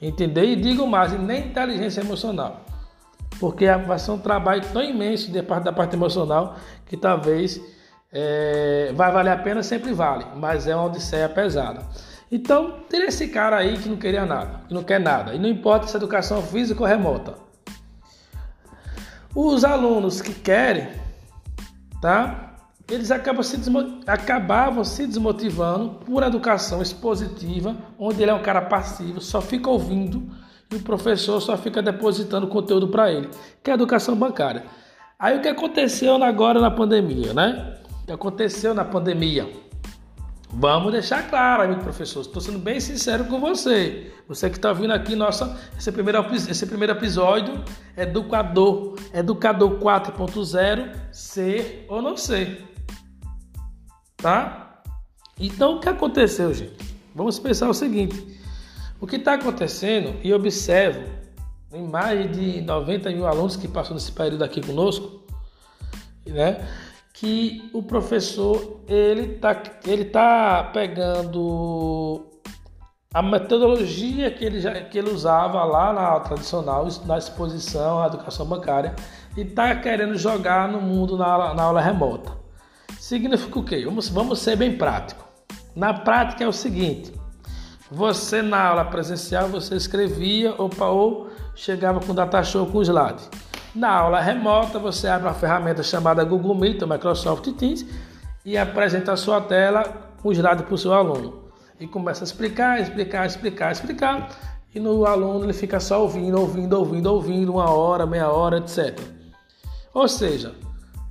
Entendeu? 0.00 0.44
E 0.44 0.56
digo 0.56 0.86
mais, 0.86 1.12
nem 1.18 1.46
inteligência 1.46 2.00
emocional 2.00 2.66
porque 3.38 3.66
vai 3.86 3.98
ser 3.98 4.10
um 4.12 4.18
trabalho 4.18 4.62
tão 4.72 4.82
imenso 4.82 5.30
de 5.30 5.42
parte 5.42 5.64
da 5.64 5.72
parte 5.72 5.94
emocional 5.94 6.56
que 6.86 6.96
talvez 6.96 7.60
é, 8.12 8.92
vai 8.94 9.12
valer 9.12 9.30
a 9.32 9.36
pena, 9.36 9.62
sempre 9.62 9.92
vale, 9.92 10.24
mas 10.36 10.66
é 10.66 10.74
uma 10.74 10.86
odisseia 10.86 11.28
pesada. 11.28 11.82
Então, 12.30 12.80
tem 12.88 13.02
esse 13.02 13.28
cara 13.28 13.56
aí 13.56 13.76
que 13.78 13.88
não 13.88 13.96
queria 13.96 14.26
nada, 14.26 14.60
que 14.66 14.74
não 14.74 14.82
quer 14.82 14.98
nada, 14.98 15.34
e 15.34 15.38
não 15.38 15.48
importa 15.48 15.86
se 15.86 15.94
é 15.94 15.98
educação 15.98 16.42
física 16.42 16.80
ou 16.80 16.86
remota. 16.86 17.34
Os 19.34 19.64
alunos 19.64 20.20
que 20.20 20.32
querem, 20.32 20.88
tá? 22.00 22.45
Eles 22.88 23.10
acabam 23.10 23.42
se 23.42 23.56
acabavam 24.06 24.84
se 24.84 25.06
desmotivando 25.08 26.04
por 26.04 26.22
educação 26.22 26.80
expositiva, 26.80 27.76
onde 27.98 28.22
ele 28.22 28.30
é 28.30 28.34
um 28.34 28.42
cara 28.42 28.62
passivo, 28.62 29.20
só 29.20 29.40
fica 29.40 29.68
ouvindo 29.68 30.22
e 30.70 30.76
o 30.76 30.80
professor 30.80 31.40
só 31.40 31.56
fica 31.56 31.82
depositando 31.82 32.46
conteúdo 32.46 32.86
para 32.88 33.10
ele, 33.10 33.28
que 33.62 33.70
é 33.70 33.72
a 33.72 33.76
educação 33.76 34.14
bancária. 34.14 34.64
Aí 35.18 35.36
o 35.36 35.42
que 35.42 35.48
aconteceu 35.48 36.22
agora 36.22 36.60
na 36.60 36.70
pandemia, 36.70 37.34
né? 37.34 37.76
O 38.02 38.06
que 38.06 38.12
aconteceu 38.12 38.72
na 38.72 38.84
pandemia? 38.84 39.50
Vamos 40.48 40.92
deixar 40.92 41.28
claro, 41.28 41.64
amigo 41.64 41.82
professor, 41.82 42.20
estou 42.20 42.40
sendo 42.40 42.58
bem 42.58 42.78
sincero 42.78 43.24
com 43.24 43.40
você. 43.40 44.12
Você 44.28 44.48
que 44.48 44.56
está 44.56 44.72
vindo 44.72 44.92
aqui, 44.92 45.16
nossa, 45.16 45.58
esse 45.76 45.90
primeiro, 45.90 46.24
esse 46.32 46.66
primeiro 46.66 46.92
episódio, 46.92 47.64
Educador, 47.96 48.94
Educador 49.12 49.80
4.0, 49.80 50.94
ser 51.10 51.84
ou 51.88 52.00
não 52.00 52.16
ser. 52.16 52.75
Tá? 54.16 54.82
Então 55.38 55.76
o 55.76 55.80
que 55.80 55.88
aconteceu, 55.88 56.52
gente? 56.54 56.96
Vamos 57.14 57.38
pensar 57.38 57.68
o 57.68 57.74
seguinte: 57.74 58.40
o 59.00 59.06
que 59.06 59.16
está 59.16 59.34
acontecendo, 59.34 60.18
e 60.22 60.32
observo 60.32 61.04
em 61.72 61.86
mais 61.86 62.30
de 62.32 62.60
90 62.62 63.10
mil 63.10 63.26
alunos 63.26 63.56
que 63.56 63.68
passam 63.68 63.94
nesse 63.94 64.12
período 64.12 64.44
aqui 64.44 64.60
conosco, 64.60 65.24
né? 66.26 66.66
que 67.12 67.70
o 67.72 67.82
professor 67.82 68.82
ele 68.86 69.34
está 69.34 69.62
ele 69.86 70.04
tá 70.04 70.70
pegando 70.72 72.26
a 73.12 73.22
metodologia 73.22 74.30
que 74.30 74.44
ele, 74.44 74.60
já, 74.60 74.74
que 74.82 74.98
ele 74.98 75.10
usava 75.10 75.64
lá 75.64 75.90
na 75.94 76.20
tradicional, 76.20 76.86
na 77.06 77.16
exposição 77.16 78.02
à 78.02 78.08
educação 78.08 78.44
bancária, 78.44 78.94
e 79.34 79.40
está 79.40 79.74
querendo 79.76 80.18
jogar 80.18 80.68
no 80.68 80.82
mundo 80.82 81.16
na, 81.16 81.54
na 81.54 81.62
aula 81.62 81.80
remota. 81.80 82.32
Significa 83.06 83.60
o 83.60 83.62
quê? 83.62 83.84
Vamos, 83.84 84.08
vamos 84.08 84.40
ser 84.40 84.56
bem 84.56 84.76
prático. 84.76 85.24
Na 85.76 85.94
prática 85.94 86.42
é 86.42 86.48
o 86.48 86.52
seguinte: 86.52 87.12
você 87.88 88.42
na 88.42 88.60
aula 88.60 88.84
presencial 88.84 89.46
você 89.46 89.76
escrevia 89.76 90.56
ou, 90.58 90.68
ou 90.80 91.30
chegava 91.54 92.00
com 92.00 92.12
data 92.12 92.42
show 92.42 92.66
com 92.66 92.82
slide. 92.82 93.22
Na 93.72 93.92
aula 93.92 94.20
remota 94.20 94.80
você 94.80 95.06
abre 95.06 95.28
uma 95.28 95.34
ferramenta 95.34 95.84
chamada 95.84 96.24
Google 96.24 96.56
Meet 96.56 96.82
ou 96.82 96.88
Microsoft 96.88 97.46
Teams 97.52 97.86
e 98.44 98.58
apresenta 98.58 99.12
a 99.12 99.16
sua 99.16 99.40
tela 99.40 99.84
com 100.20 100.32
slide 100.32 100.64
para 100.64 100.74
o 100.74 100.78
seu 100.78 100.92
aluno. 100.92 101.44
E 101.78 101.86
começa 101.86 102.24
a 102.24 102.26
explicar, 102.26 102.80
explicar, 102.80 103.24
explicar, 103.24 103.70
explicar. 103.70 104.30
E 104.74 104.80
no 104.80 105.06
aluno 105.06 105.44
ele 105.44 105.52
fica 105.52 105.78
só 105.78 106.02
ouvindo, 106.02 106.40
ouvindo, 106.40 106.72
ouvindo, 106.72 107.06
ouvindo, 107.06 107.52
uma 107.52 107.70
hora, 107.70 108.04
meia 108.04 108.28
hora, 108.28 108.58
etc. 108.58 108.98
Ou 109.94 110.08
seja, 110.08 110.56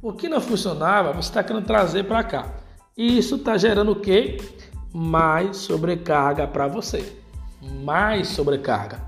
o 0.08 0.14
que 0.14 0.30
não 0.30 0.40
funcionava, 0.40 1.12
você 1.12 1.30
está 1.30 1.44
querendo 1.44 1.66
trazer 1.66 2.04
para 2.04 2.24
cá. 2.24 2.54
E 2.96 3.18
isso 3.18 3.38
está 3.38 3.58
gerando 3.58 3.94
o 3.94 4.00
quê? 4.00 4.38
Mais 4.94 5.58
sobrecarga 5.58 6.48
para 6.48 6.68
você. 6.68 7.18
Mais 7.84 8.28
sobrecarga. 8.28 9.02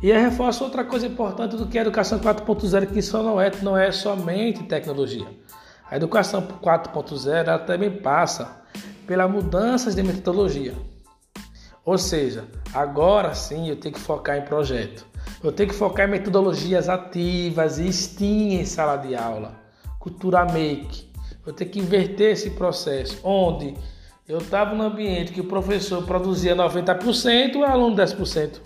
E 0.00 0.08
eu 0.08 0.20
reforço 0.20 0.62
outra 0.62 0.84
coisa 0.84 1.08
importante 1.08 1.56
do 1.56 1.66
que 1.66 1.76
a 1.76 1.80
educação 1.80 2.20
4.0, 2.20 2.86
que 2.86 3.00
isso 3.00 3.20
não 3.20 3.40
é, 3.40 3.50
não 3.62 3.76
é 3.76 3.90
somente 3.90 4.62
tecnologia. 4.62 5.26
A 5.90 5.96
educação 5.96 6.40
4.0 6.40 7.64
também 7.64 7.90
passa 7.90 8.62
pelas 9.08 9.28
mudanças 9.28 9.96
de 9.96 10.04
metodologia. 10.04 10.74
Ou 11.84 11.98
seja, 11.98 12.44
agora 12.72 13.34
sim 13.34 13.68
eu 13.68 13.74
tenho 13.74 13.94
que 13.94 14.00
focar 14.00 14.36
em 14.36 14.42
projeto. 14.42 15.04
Eu 15.42 15.50
tenho 15.50 15.68
que 15.68 15.74
focar 15.74 16.06
em 16.06 16.12
metodologias 16.12 16.88
ativas 16.88 17.78
e 17.78 17.88
em 18.54 18.64
sala 18.64 18.98
de 18.98 19.16
aula. 19.16 19.65
Cultura 19.98 20.44
Make. 20.44 21.10
Eu 21.46 21.52
tenho 21.52 21.70
que 21.70 21.78
inverter 21.78 22.32
esse 22.32 22.50
processo, 22.50 23.20
onde 23.22 23.74
eu 24.28 24.38
estava 24.38 24.74
no 24.74 24.82
ambiente 24.82 25.32
que 25.32 25.40
o 25.40 25.44
professor 25.44 26.04
produzia 26.04 26.56
90% 26.56 27.54
e 27.54 27.58
o 27.58 27.64
aluno 27.64 27.96
10%. 27.96 28.60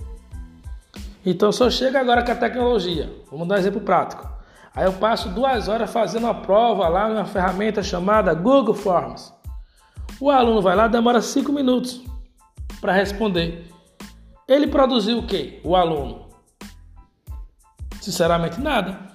Então 1.25 1.53
só 1.53 1.69
chega 1.69 2.01
agora 2.01 2.25
com 2.25 2.33
a 2.33 2.37
tecnologia. 2.37 3.13
Vamos 3.31 3.47
dar 3.47 3.57
um 3.57 3.59
exemplo 3.59 3.81
prático. 3.81 4.29
Aí 4.75 4.85
eu 4.85 4.93
passo 4.95 5.29
duas 5.29 5.69
horas 5.69 5.91
fazendo 5.91 6.27
a 6.27 6.35
prova 6.35 6.89
lá 6.89 7.09
numa 7.09 7.27
ferramenta 7.27 7.83
chamada 7.83 8.33
Google 8.33 8.75
Forms. 8.75 9.33
O 10.19 10.31
aluno 10.31 10.63
vai 10.63 10.75
lá, 10.75 10.89
demora 10.89 11.21
cinco 11.21 11.53
minutos 11.53 12.03
para 12.81 12.93
responder. 12.93 13.69
Ele 14.49 14.67
produziu 14.67 15.19
o 15.19 15.27
quê? 15.27 15.61
O 15.63 15.77
aluno 15.77 16.31
Sinceramente, 18.01 18.59
nada. 18.61 19.10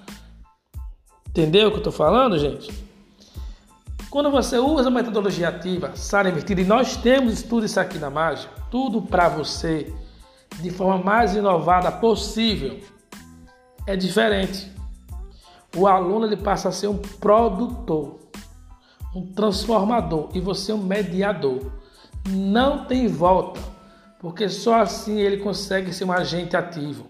Entendeu 1.36 1.68
o 1.68 1.70
que 1.70 1.76
eu 1.76 1.80
estou 1.80 1.92
falando, 1.92 2.38
gente? 2.38 2.72
Quando 4.08 4.30
você 4.30 4.56
usa 4.56 4.88
a 4.88 4.90
metodologia 4.90 5.50
ativa, 5.50 5.94
sala 5.94 6.30
invertida, 6.30 6.62
e 6.62 6.64
nós 6.64 6.96
temos 6.96 7.34
estudo 7.34 7.66
isso 7.66 7.78
aqui 7.78 7.98
na 7.98 8.08
Mágica, 8.08 8.50
tudo 8.70 9.02
para 9.02 9.28
você, 9.28 9.94
de 10.62 10.70
forma 10.70 11.04
mais 11.04 11.36
inovada 11.36 11.92
possível, 11.92 12.80
é 13.86 13.94
diferente. 13.94 14.72
O 15.76 15.86
aluno 15.86 16.24
ele 16.24 16.38
passa 16.38 16.70
a 16.70 16.72
ser 16.72 16.86
um 16.86 16.96
produtor, 16.96 18.18
um 19.14 19.26
transformador, 19.26 20.30
e 20.32 20.40
você 20.40 20.72
um 20.72 20.82
mediador. 20.82 21.70
Não 22.30 22.86
tem 22.86 23.08
volta, 23.08 23.60
porque 24.20 24.48
só 24.48 24.80
assim 24.80 25.20
ele 25.20 25.36
consegue 25.36 25.92
ser 25.92 26.06
um 26.06 26.12
agente 26.12 26.56
ativo. 26.56 27.08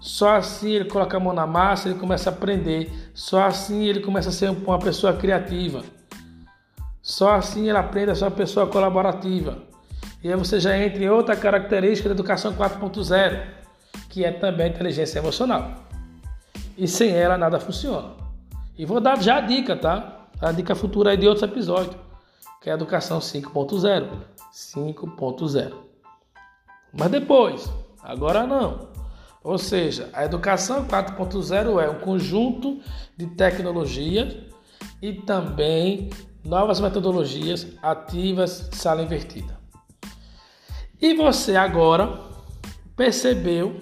Só 0.00 0.36
assim 0.36 0.70
ele 0.70 0.84
coloca 0.84 1.16
a 1.16 1.20
mão 1.20 1.32
na 1.32 1.46
massa, 1.46 1.88
ele 1.88 1.98
começa 1.98 2.30
a 2.30 2.32
aprender. 2.32 3.10
Só 3.14 3.44
assim 3.44 3.84
ele 3.84 4.00
começa 4.00 4.28
a 4.28 4.32
ser 4.32 4.50
uma 4.50 4.78
pessoa 4.78 5.12
criativa. 5.12 5.82
Só 7.02 7.34
assim 7.34 7.68
ele 7.68 7.78
aprende 7.78 8.10
a 8.10 8.14
ser 8.14 8.24
uma 8.24 8.30
pessoa 8.30 8.66
colaborativa. 8.66 9.58
E 10.22 10.30
aí 10.30 10.36
você 10.36 10.58
já 10.58 10.76
entra 10.76 11.02
em 11.02 11.08
outra 11.08 11.36
característica 11.36 12.08
da 12.08 12.14
educação 12.14 12.52
4.0, 12.54 13.46
que 14.08 14.24
é 14.24 14.32
também 14.32 14.66
a 14.66 14.68
inteligência 14.68 15.18
emocional. 15.18 15.74
E 16.76 16.86
sem 16.86 17.10
ela 17.10 17.38
nada 17.38 17.58
funciona. 17.58 18.10
E 18.76 18.84
vou 18.84 19.00
dar 19.00 19.20
já 19.20 19.38
a 19.38 19.40
dica, 19.40 19.76
tá? 19.76 20.26
A 20.40 20.52
dica 20.52 20.74
futura 20.74 21.10
aí 21.10 21.16
de 21.16 21.26
outros 21.26 21.42
episódios, 21.42 21.96
que 22.60 22.68
é 22.68 22.72
a 22.72 22.76
educação 22.76 23.18
5.0. 23.18 24.08
5.0. 24.52 25.72
Mas 26.92 27.10
depois, 27.10 27.72
agora 28.02 28.46
não. 28.46 28.97
Ou 29.42 29.58
seja, 29.58 30.10
a 30.12 30.24
educação 30.24 30.86
4.0 30.86 31.82
é 31.82 31.88
um 31.88 32.00
conjunto 32.00 32.80
de 33.16 33.26
tecnologias 33.26 34.36
e 35.00 35.12
também 35.12 36.10
novas 36.44 36.80
metodologias 36.80 37.66
ativas 37.82 38.68
de 38.70 38.76
sala 38.76 39.02
invertida. 39.02 39.58
E 41.00 41.14
você 41.14 41.54
agora 41.54 42.20
percebeu 42.96 43.78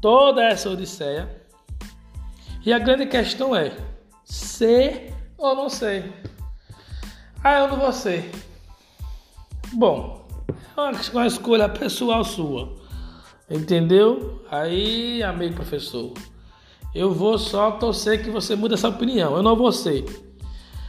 toda 0.00 0.42
essa 0.42 0.70
odisseia 0.70 1.42
e 2.64 2.72
a 2.72 2.78
grande 2.78 3.06
questão 3.06 3.54
é 3.54 3.76
ser 4.24 5.14
ou 5.36 5.54
não 5.54 5.68
ser. 5.68 6.12
Ah, 7.42 7.60
eu 7.60 7.68
não 7.68 7.76
vou 7.76 7.92
ser. 7.92 8.30
Bom, 9.74 10.26
é 10.74 10.80
uma 11.12 11.26
escolha 11.26 11.68
pessoal 11.68 12.24
sua. 12.24 12.83
Entendeu? 13.50 14.42
Aí, 14.50 15.22
amigo 15.22 15.54
professor, 15.54 16.12
eu 16.94 17.12
vou 17.12 17.38
só 17.38 17.72
torcer 17.72 18.22
que 18.22 18.30
você 18.30 18.56
mude 18.56 18.74
essa 18.74 18.88
opinião. 18.88 19.36
Eu 19.36 19.42
não 19.42 19.56
vou 19.56 19.72
ser. 19.72 20.04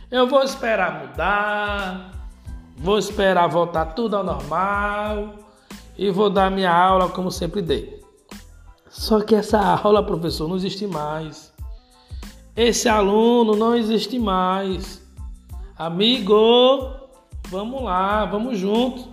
Eu 0.10 0.28
vou 0.28 0.44
esperar 0.44 1.08
mudar, 1.08 2.12
vou 2.78 2.98
esperar 2.98 3.48
voltar 3.48 3.88
tudo 3.88 4.16
ao 4.16 4.24
normal 4.24 5.34
e 5.98 6.10
vou 6.12 6.30
dar 6.30 6.52
minha 6.52 6.72
aula 6.72 7.10
como 7.10 7.32
sempre 7.32 7.62
dei. 7.62 8.02
Só 8.90 9.20
que 9.22 9.36
essa 9.36 9.60
aula, 9.84 10.06
professor, 10.06 10.48
não 10.48 10.56
existe 10.56 10.88
mais. 10.88 11.54
Esse 12.56 12.88
aluno 12.88 13.56
não 13.56 13.76
existe 13.76 14.18
mais. 14.18 15.04
Amigo, 15.78 16.94
vamos 17.50 17.84
lá, 17.84 18.24
vamos 18.26 18.58
junto. 18.58 19.10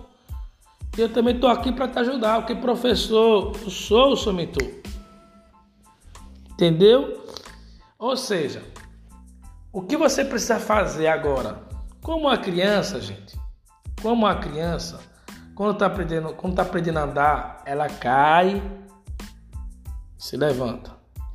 Eu 0.97 1.09
também 1.09 1.35
estou 1.35 1.49
aqui 1.49 1.71
para 1.71 1.87
te 1.87 1.97
ajudar, 1.99 2.39
porque 2.39 2.55
professor, 2.55 3.55
eu 3.63 3.69
sou 3.69 4.13
o 4.13 4.17
seu 4.17 4.31
mentor. 4.31 4.69
Entendeu? 6.51 7.25
Ou 7.97 8.15
seja, 8.15 8.61
o 9.71 9.81
que 9.81 9.97
você 9.97 10.23
precisa 10.23 10.59
fazer 10.59 11.07
agora? 11.07 11.63
Como 12.01 12.29
a 12.29 12.37
criança, 12.37 13.01
gente, 13.01 13.35
como 14.01 14.27
a 14.27 14.35
criança, 14.35 14.99
quando 15.55 15.73
está 15.73 15.87
aprendendo, 15.87 16.33
quando 16.35 16.55
tá 16.55 16.61
aprendendo 16.61 16.99
a 16.99 17.03
andar, 17.03 17.63
ela 17.65 17.87
cai, 17.87 18.61
se 20.17 20.37
levanta, 20.37 20.91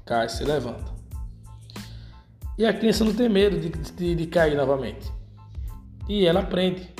cai, 0.07 0.29
se 0.29 0.45
levanta. 0.45 0.93
E 2.57 2.65
a 2.65 2.73
criança 2.73 3.05
não 3.05 3.15
tem 3.15 3.29
medo 3.29 3.59
de, 3.59 3.71
de, 3.71 4.15
de 4.15 4.27
cair 4.27 4.57
novamente. 4.57 5.12
E 6.09 6.27
ela 6.27 6.41
aprende. 6.41 6.95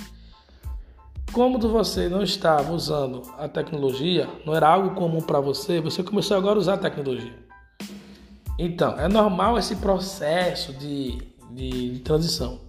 Como 1.33 1.59
você 1.59 2.09
não 2.09 2.23
estava 2.23 2.73
usando 2.73 3.23
a 3.39 3.47
tecnologia, 3.47 4.29
não 4.45 4.55
era 4.55 4.69
algo 4.69 4.95
comum 4.95 5.21
para 5.21 5.41
você, 5.41 5.81
você 5.81 6.03
começou 6.03 6.37
agora 6.37 6.57
a 6.57 6.59
usar 6.59 6.75
a 6.75 6.79
tecnologia. 6.79 7.35
Então, 8.59 8.99
é 8.99 9.07
normal 9.07 9.59
esse 9.59 9.77
processo 9.77 10.73
de, 10.73 11.19
de, 11.51 11.93
de 11.93 11.99
transição. 12.01 12.61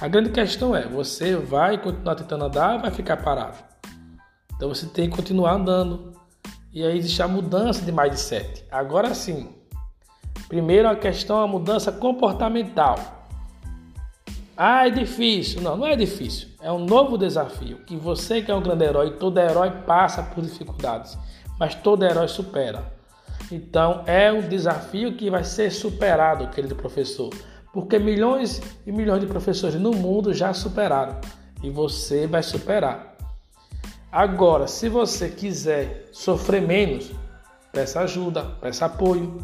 A 0.00 0.08
grande 0.08 0.30
questão 0.30 0.74
é: 0.74 0.86
você 0.86 1.36
vai 1.36 1.76
continuar 1.76 2.14
tentando 2.14 2.44
andar 2.44 2.74
ou 2.76 2.80
vai 2.80 2.90
ficar 2.90 3.16
parado? 3.18 3.58
Então 4.56 4.68
você 4.68 4.86
tem 4.86 5.08
que 5.10 5.16
continuar 5.16 5.54
andando. 5.54 6.12
E 6.72 6.84
aí 6.84 6.98
existe 6.98 7.22
a 7.22 7.28
mudança 7.28 7.84
de 7.84 7.92
mindset. 7.92 8.64
Agora 8.70 9.14
sim, 9.14 9.48
primeiro 10.48 10.88
a 10.88 10.96
questão 10.96 11.40
é 11.40 11.44
a 11.44 11.46
mudança 11.46 11.90
comportamental. 11.92 13.17
Ah, 14.60 14.88
é 14.88 14.90
difícil. 14.90 15.60
Não, 15.60 15.76
não 15.76 15.86
é 15.86 15.94
difícil. 15.94 16.48
É 16.60 16.72
um 16.72 16.84
novo 16.84 17.16
desafio. 17.16 17.78
Que 17.86 17.96
você 17.96 18.42
que 18.42 18.50
é 18.50 18.54
um 18.54 18.60
grande 18.60 18.84
herói, 18.84 19.12
todo 19.12 19.38
herói 19.38 19.70
passa 19.86 20.20
por 20.20 20.42
dificuldades, 20.42 21.16
mas 21.60 21.76
todo 21.76 22.04
herói 22.04 22.26
supera. 22.26 22.92
Então 23.52 24.02
é 24.04 24.32
um 24.32 24.48
desafio 24.48 25.14
que 25.14 25.30
vai 25.30 25.44
ser 25.44 25.70
superado, 25.70 26.48
querido 26.48 26.74
professor, 26.74 27.32
porque 27.72 28.00
milhões 28.00 28.60
e 28.84 28.90
milhões 28.90 29.20
de 29.20 29.28
professores 29.28 29.80
no 29.80 29.92
mundo 29.92 30.34
já 30.34 30.52
superaram 30.52 31.20
e 31.62 31.70
você 31.70 32.26
vai 32.26 32.42
superar. 32.42 33.16
Agora, 34.10 34.66
se 34.66 34.88
você 34.88 35.28
quiser 35.28 36.08
sofrer 36.12 36.62
menos, 36.62 37.12
peça 37.72 38.00
ajuda, 38.00 38.42
peça 38.60 38.86
apoio. 38.86 39.38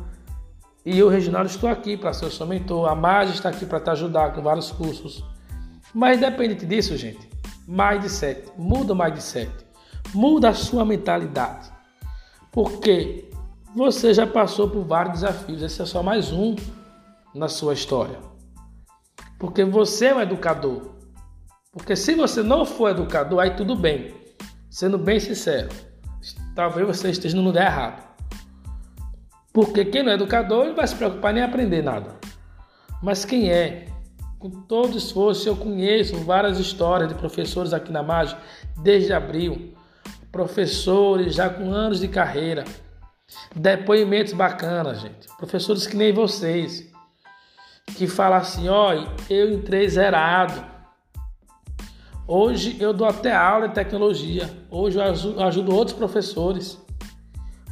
E 0.84 0.98
eu, 0.98 1.08
Reginaldo, 1.08 1.48
estou 1.48 1.68
aqui 1.68 1.96
para 1.96 2.12
ser 2.12 2.26
o 2.26 2.30
seu 2.30 2.46
mentor. 2.46 2.88
A 2.88 2.94
Marge 2.94 3.32
está 3.32 3.48
aqui 3.48 3.64
para 3.64 3.80
te 3.80 3.90
ajudar 3.90 4.34
com 4.34 4.42
vários 4.42 4.70
cursos. 4.70 5.24
Mas 5.94 6.18
independente 6.18 6.66
disso, 6.66 6.96
gente, 6.96 7.28
mindset, 7.66 8.52
muda 8.58 8.92
o 8.92 8.96
mindset, 8.96 9.50
muda 10.12 10.50
a 10.50 10.54
sua 10.54 10.84
mentalidade. 10.84 11.72
Porque 12.52 13.30
você 13.74 14.12
já 14.12 14.26
passou 14.26 14.68
por 14.68 14.84
vários 14.84 15.20
desafios, 15.20 15.62
esse 15.62 15.80
é 15.80 15.86
só 15.86 16.02
mais 16.02 16.32
um 16.32 16.54
na 17.34 17.48
sua 17.48 17.74
história. 17.74 18.18
Porque 19.38 19.64
você 19.64 20.06
é 20.06 20.14
um 20.14 20.20
educador. 20.20 20.94
Porque 21.72 21.96
se 21.96 22.14
você 22.14 22.42
não 22.42 22.66
for 22.66 22.90
educador, 22.90 23.40
aí 23.40 23.50
tudo 23.56 23.74
bem. 23.74 24.14
Sendo 24.70 24.98
bem 24.98 25.18
sincero, 25.18 25.68
talvez 26.54 26.86
você 26.86 27.10
esteja 27.10 27.36
no 27.36 27.42
lugar 27.42 27.66
errado. 27.66 28.13
Porque 29.54 29.84
quem 29.84 30.02
não 30.02 30.10
é 30.10 30.16
educador 30.16 30.66
não 30.66 30.74
vai 30.74 30.84
se 30.84 30.96
preocupar 30.96 31.32
nem 31.32 31.40
aprender 31.40 31.80
nada. 31.80 32.16
Mas 33.00 33.24
quem 33.24 33.52
é, 33.52 33.86
com 34.36 34.50
todo 34.50 34.98
esforço, 34.98 35.48
eu 35.48 35.54
conheço 35.54 36.16
várias 36.16 36.58
histórias 36.58 37.08
de 37.08 37.14
professores 37.14 37.72
aqui 37.72 37.92
na 37.92 38.02
Mágica 38.02 38.42
desde 38.82 39.12
abril. 39.12 39.72
Professores 40.32 41.36
já 41.36 41.48
com 41.48 41.70
anos 41.70 42.00
de 42.00 42.08
carreira. 42.08 42.64
Depoimentos 43.54 44.32
bacanas, 44.32 45.00
gente. 45.00 45.28
Professores 45.38 45.86
que 45.86 45.96
nem 45.96 46.12
vocês. 46.12 46.92
Que 47.96 48.08
falam 48.08 48.38
assim: 48.38 48.68
olha, 48.68 49.06
eu 49.30 49.54
entrei 49.54 49.88
zerado. 49.88 50.64
Hoje 52.26 52.76
eu 52.80 52.92
dou 52.92 53.06
até 53.06 53.32
aula 53.32 53.68
de 53.68 53.74
tecnologia. 53.74 54.50
Hoje 54.68 54.98
eu 54.98 55.44
ajudo 55.44 55.72
outros 55.72 55.96
professores. 55.96 56.83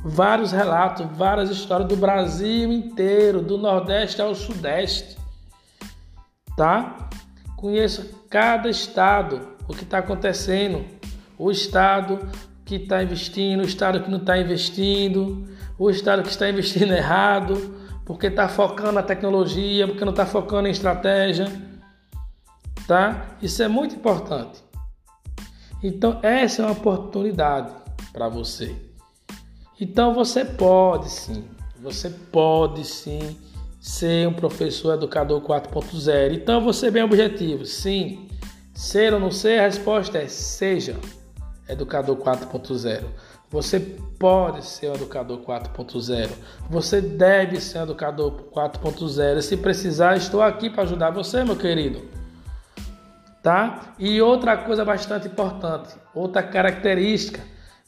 Vários 0.04 0.52
relatos, 0.52 1.06
várias 1.16 1.50
histórias 1.50 1.88
do 1.88 1.96
Brasil 1.96 2.72
inteiro, 2.72 3.40
do 3.40 3.56
Nordeste 3.56 4.20
ao 4.20 4.34
Sudeste. 4.34 5.16
Tá? 6.56 7.08
Conheço 7.56 8.10
cada 8.28 8.68
estado, 8.68 9.56
o 9.68 9.74
que 9.74 9.84
está 9.84 9.98
acontecendo, 9.98 10.84
o 11.38 11.50
estado 11.50 12.28
que 12.64 12.76
está 12.76 13.02
investindo, 13.02 13.60
o 13.60 13.66
estado 13.66 14.00
que 14.00 14.10
não 14.10 14.18
está 14.18 14.38
investindo, 14.38 15.46
o 15.78 15.88
estado 15.88 16.22
que 16.22 16.30
está 16.30 16.48
investindo 16.48 16.92
errado, 16.94 17.76
porque 18.04 18.26
está 18.26 18.48
focando 18.48 18.92
na 18.92 19.02
tecnologia, 19.02 19.86
porque 19.86 20.04
não 20.04 20.10
está 20.10 20.26
focando 20.26 20.68
em 20.68 20.72
estratégia 20.72 21.46
tá? 22.86 23.36
Isso 23.40 23.62
é 23.62 23.68
muito 23.68 23.94
importante. 23.94 24.62
Então, 25.82 26.20
essa 26.22 26.62
é 26.62 26.64
uma 26.66 26.72
oportunidade 26.72 27.72
para 28.12 28.28
você. 28.28 28.76
Então, 29.82 30.14
você 30.14 30.44
pode 30.44 31.10
sim, 31.10 31.44
você 31.82 32.08
pode 32.08 32.84
sim 32.84 33.36
ser 33.80 34.28
um 34.28 34.32
professor 34.32 34.94
educador 34.94 35.40
4.0. 35.40 36.34
Então, 36.34 36.60
você 36.60 36.88
bem 36.88 37.02
objetivo, 37.02 37.66
sim. 37.66 38.28
Ser 38.72 39.12
ou 39.12 39.18
não 39.18 39.32
ser, 39.32 39.58
a 39.58 39.62
resposta 39.62 40.18
é 40.18 40.28
seja 40.28 40.94
educador 41.68 42.16
4.0. 42.16 43.02
Você 43.50 43.80
pode 43.80 44.64
ser 44.64 44.88
um 44.88 44.94
educador 44.94 45.40
4.0. 45.40 46.30
Você 46.70 47.00
deve 47.00 47.60
ser 47.60 47.80
um 47.80 47.82
educador 47.82 48.50
4.0. 48.54 49.42
Se 49.42 49.56
precisar, 49.56 50.16
estou 50.16 50.42
aqui 50.42 50.70
para 50.70 50.84
ajudar 50.84 51.10
você, 51.10 51.42
meu 51.42 51.56
querido 51.56 52.00
tá? 53.42 53.94
E 53.98 54.22
outra 54.22 54.56
coisa 54.56 54.84
bastante 54.84 55.26
importante, 55.26 55.96
outra 56.14 56.44
característica 56.44 57.40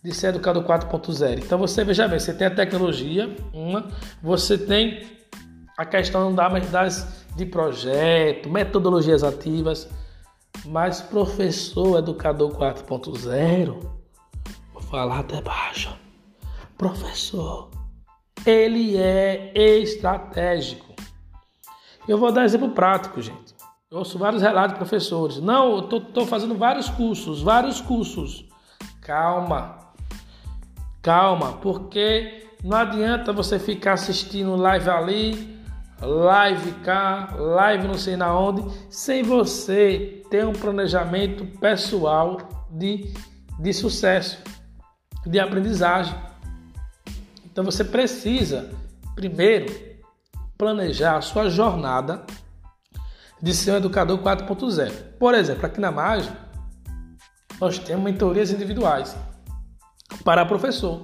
de 0.05 0.15
ser 0.15 0.27
educador 0.29 0.63
4.0. 0.65 1.39
Então 1.39 1.59
você 1.59 1.83
veja 1.83 2.07
bem, 2.07 2.19
você 2.19 2.35
tem 2.35 2.47
a 2.47 2.55
tecnologia, 2.55 3.35
uma, 3.55 3.89
você 4.23 4.59
tem 4.59 5.03
a 5.79 5.87
questão 5.87 6.33
das 6.35 7.25
de 7.35 7.47
projeto, 7.47 8.51
metodologias 8.51 9.25
ativas, 9.25 9.89
mas 10.67 11.01
professor 11.01 11.99
educador 11.99 12.53
4.0, 12.53 13.81
vou 14.75 14.83
falar 14.83 15.21
até 15.21 15.41
baixo. 15.41 15.97
Professor, 16.77 17.71
ele 18.45 18.99
é 18.99 19.53
estratégico. 19.57 20.95
Eu 22.07 22.19
vou 22.19 22.31
dar 22.31 22.45
exemplo 22.45 22.71
prático, 22.71 23.23
gente. 23.23 23.55
Eu 23.91 23.99
ouço 23.99 24.19
vários 24.19 24.43
relatos 24.43 24.73
de 24.73 24.79
professores. 24.79 25.39
Não, 25.39 25.79
eu 25.79 25.99
estou 25.99 26.27
fazendo 26.27 26.55
vários 26.55 26.91
cursos, 26.91 27.41
vários 27.41 27.81
cursos. 27.81 28.47
Calma, 29.01 29.84
calma, 31.05 31.53
porque 31.59 32.49
não 32.65 32.79
adianta 32.79 33.31
você 33.31 33.59
ficar 33.59 33.93
assistindo 33.93 34.57
live 34.57 34.89
ali, 34.89 35.61
live 36.01 36.73
cá, 36.83 37.29
live 37.39 37.87
não 37.87 37.95
sei 37.95 38.17
na 38.17 38.37
onde, 38.37 38.65
sem 38.89 39.23
você 39.23 40.23
ter 40.31 40.47
um 40.47 40.55
planejamento 40.55 41.45
pessoal 41.61 42.39
de, 42.71 43.13
de 43.61 43.73
sucesso, 43.75 44.39
de 45.27 45.39
aprendizagem. 45.39 46.17
Então 47.45 47.63
você 47.63 47.85
precisa, 47.85 48.71
primeiro, 49.15 49.67
planejar 50.57 51.19
a 51.19 51.21
sua 51.21 51.51
jornada 51.51 52.25
de 53.43 53.53
ser 53.53 53.73
um 53.73 53.77
educador 53.77 54.19
4.0. 54.21 54.91
Por 55.19 55.35
exemplo, 55.35 55.67
aqui 55.67 55.79
na 55.79 55.93
MAGE, 55.93 56.33
nós 57.61 57.79
temos 57.79 58.03
mentorias 58.03 58.51
individuais 58.51 59.15
para 60.25 60.45
professor. 60.47 61.03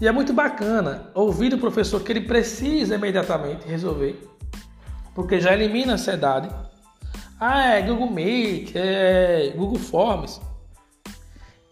E 0.00 0.06
é 0.06 0.12
muito 0.12 0.32
bacana 0.32 1.10
ouvir 1.14 1.50
do 1.50 1.58
professor 1.58 2.00
que 2.02 2.12
ele 2.12 2.22
precisa 2.22 2.94
imediatamente 2.94 3.66
resolver, 3.66 4.28
porque 5.14 5.40
já 5.40 5.52
elimina 5.52 5.92
a 5.92 5.94
ansiedade. 5.94 6.48
Ah, 7.38 7.74
é 7.74 7.82
Google 7.82 8.10
Meet, 8.10 8.72
é 8.74 9.52
Google 9.56 9.78
Forms. 9.78 10.40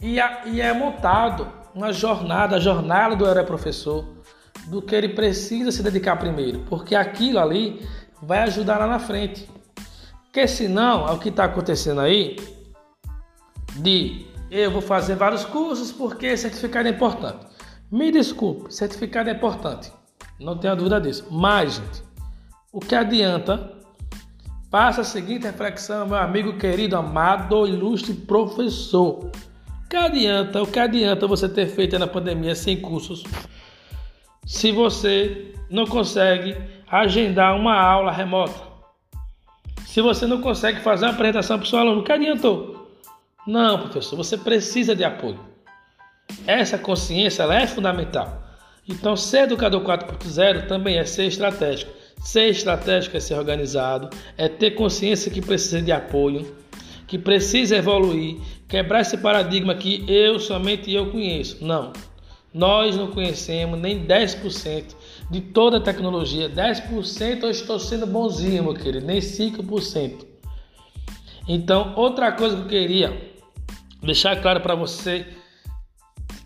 E, 0.00 0.16
e 0.46 0.60
é 0.60 0.72
montado 0.72 1.46
uma 1.74 1.92
jornada, 1.92 2.56
a 2.56 2.60
jornada 2.60 3.16
do 3.16 3.26
herói 3.26 3.44
professor, 3.44 4.04
do 4.66 4.82
que 4.82 4.94
ele 4.94 5.10
precisa 5.10 5.72
se 5.72 5.82
dedicar 5.82 6.16
primeiro, 6.16 6.60
porque 6.68 6.94
aquilo 6.94 7.38
ali 7.38 7.86
vai 8.20 8.40
ajudar 8.40 8.78
lá 8.78 8.86
na 8.86 8.98
frente. 8.98 9.48
Porque 10.24 10.46
senão, 10.46 11.08
é 11.08 11.12
o 11.12 11.18
que 11.18 11.28
está 11.28 11.44
acontecendo 11.44 12.00
aí, 12.00 12.36
de 13.76 14.26
eu 14.60 14.70
vou 14.70 14.82
fazer 14.82 15.16
vários 15.16 15.44
cursos 15.44 15.90
porque 15.90 16.36
certificado 16.36 16.86
é 16.86 16.90
importante. 16.90 17.46
Me 17.90 18.12
desculpe, 18.12 18.72
certificado 18.72 19.30
é 19.30 19.32
importante. 19.32 19.90
Não 20.38 20.58
tenha 20.58 20.76
dúvida 20.76 21.00
disso. 21.00 21.26
Mas, 21.30 21.76
gente, 21.76 22.02
o 22.70 22.78
que 22.78 22.94
adianta? 22.94 23.72
Faça 24.70 25.00
a 25.00 25.04
seguinte 25.04 25.44
reflexão, 25.44 26.06
meu 26.06 26.16
amigo 26.16 26.58
querido, 26.58 26.96
amado, 26.96 27.66
ilustre 27.66 28.14
professor. 28.14 29.30
O 29.84 29.88
que 29.88 29.96
adianta? 29.96 30.62
O 30.62 30.66
que 30.66 30.78
adianta 30.78 31.26
você 31.26 31.48
ter 31.48 31.66
feito 31.66 31.98
na 31.98 32.06
pandemia 32.06 32.54
sem 32.54 32.80
cursos? 32.80 33.24
Se 34.46 34.72
você 34.72 35.54
não 35.70 35.86
consegue 35.86 36.56
agendar 36.86 37.56
uma 37.56 37.74
aula 37.74 38.12
remota. 38.12 38.70
Se 39.86 40.02
você 40.02 40.26
não 40.26 40.42
consegue 40.42 40.80
fazer 40.80 41.06
uma 41.06 41.12
apresentação 41.12 41.58
para 41.58 41.64
o 41.64 41.68
seu 41.68 41.78
aluno, 41.78 42.02
que 42.02 42.12
adiantou? 42.12 42.71
Não, 43.46 43.78
professor, 43.78 44.16
você 44.16 44.36
precisa 44.36 44.94
de 44.94 45.02
apoio. 45.02 45.40
Essa 46.46 46.78
consciência 46.78 47.42
é 47.42 47.66
fundamental. 47.66 48.42
Então, 48.88 49.16
ser 49.16 49.44
educador 49.44 49.82
4.0 49.82 50.66
também 50.66 50.98
é 50.98 51.04
ser 51.04 51.26
estratégico. 51.26 51.92
Ser 52.20 52.48
estratégico 52.48 53.16
é 53.16 53.20
ser 53.20 53.34
organizado, 53.34 54.08
é 54.36 54.48
ter 54.48 54.72
consciência 54.72 55.30
que 55.30 55.40
precisa 55.40 55.82
de 55.82 55.90
apoio, 55.90 56.56
que 57.06 57.18
precisa 57.18 57.76
evoluir, 57.76 58.40
quebrar 58.68 59.00
esse 59.00 59.18
paradigma 59.18 59.74
que 59.74 60.04
eu 60.08 60.38
somente 60.38 60.92
eu 60.92 61.10
conheço. 61.10 61.64
Não. 61.64 61.92
Nós 62.54 62.96
não 62.96 63.08
conhecemos 63.08 63.78
nem 63.78 64.04
10% 64.04 64.94
de 65.30 65.40
toda 65.40 65.78
a 65.78 65.80
tecnologia, 65.80 66.48
10% 66.48 67.42
eu 67.42 67.50
estou 67.50 67.78
sendo 67.78 68.06
bonzinho, 68.06 68.62
meu 68.62 68.74
querido, 68.74 69.06
nem 69.06 69.18
5%. 69.18 70.26
Então, 71.48 71.94
outra 71.96 72.30
coisa 72.30 72.56
que 72.56 72.62
eu 72.62 72.68
queria 72.68 73.31
deixar 74.02 74.40
claro 74.42 74.60
para 74.60 74.74
você 74.74 75.26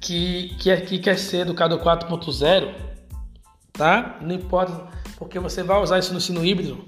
que, 0.01 0.55
que, 0.59 0.71
é, 0.71 0.81
que 0.81 0.99
quer 0.99 1.19
ser 1.19 1.38
educador 1.38 1.81
4.0, 1.81 2.75
tá? 3.73 4.19
Não 4.21 4.35
importa, 4.35 4.88
porque 5.16 5.38
você 5.38 5.62
vai 5.62 5.81
usar 5.83 5.99
isso 5.99 6.12
no 6.12 6.19
ensino 6.19 6.45
híbrido, 6.45 6.85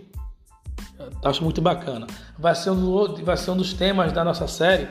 acho 1.25 1.43
muito 1.43 1.61
bacana. 1.61 2.07
Vai 2.39 2.55
ser, 2.55 2.71
um, 2.71 3.15
vai 3.25 3.37
ser 3.37 3.51
um 3.51 3.57
dos 3.57 3.73
temas 3.73 4.13
da 4.13 4.25
nossa 4.25 4.47
série, 4.47 4.89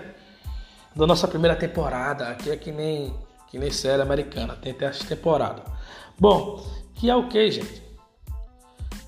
da 0.95 1.05
nossa 1.05 1.27
primeira 1.27 1.55
temporada. 1.55 2.29
Aqui 2.29 2.49
é 2.49 2.57
que 2.57 2.71
nem, 2.71 3.13
que 3.49 3.57
nem 3.57 3.71
série 3.71 4.01
americana, 4.01 4.55
tem 4.55 4.71
até 4.71 4.85
essa 4.85 5.05
temporada. 5.05 5.63
Bom, 6.19 6.65
que 6.95 7.09
é 7.09 7.15
o 7.15 7.27
que, 7.27 7.51
gente? 7.51 7.83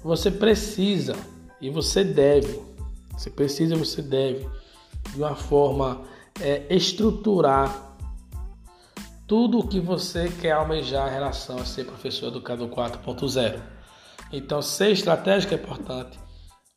Você 0.04 0.32
precisa 0.32 1.16
e 1.60 1.70
você 1.70 2.04
deve, 2.04 2.62
você 3.12 3.30
precisa 3.30 3.76
e 3.76 3.78
você 3.78 4.02
deve, 4.02 4.48
de 5.10 5.18
uma 5.18 5.36
forma 5.36 6.02
é, 6.42 6.66
estruturar 6.70 7.90
tudo 9.28 9.60
o 9.60 9.68
que 9.68 9.80
você 9.80 10.28
quer 10.42 10.54
almejar 10.54 11.08
em 11.08 11.14
relação 11.14 11.60
a 11.60 11.66
ser 11.66 11.86
professor 11.86 12.30
educador 12.30 12.68
4.0. 12.70 13.62
Então, 14.32 14.62
ser 14.62 14.92
estratégico 14.92 15.54
é 15.54 15.58
importante. 15.58 16.20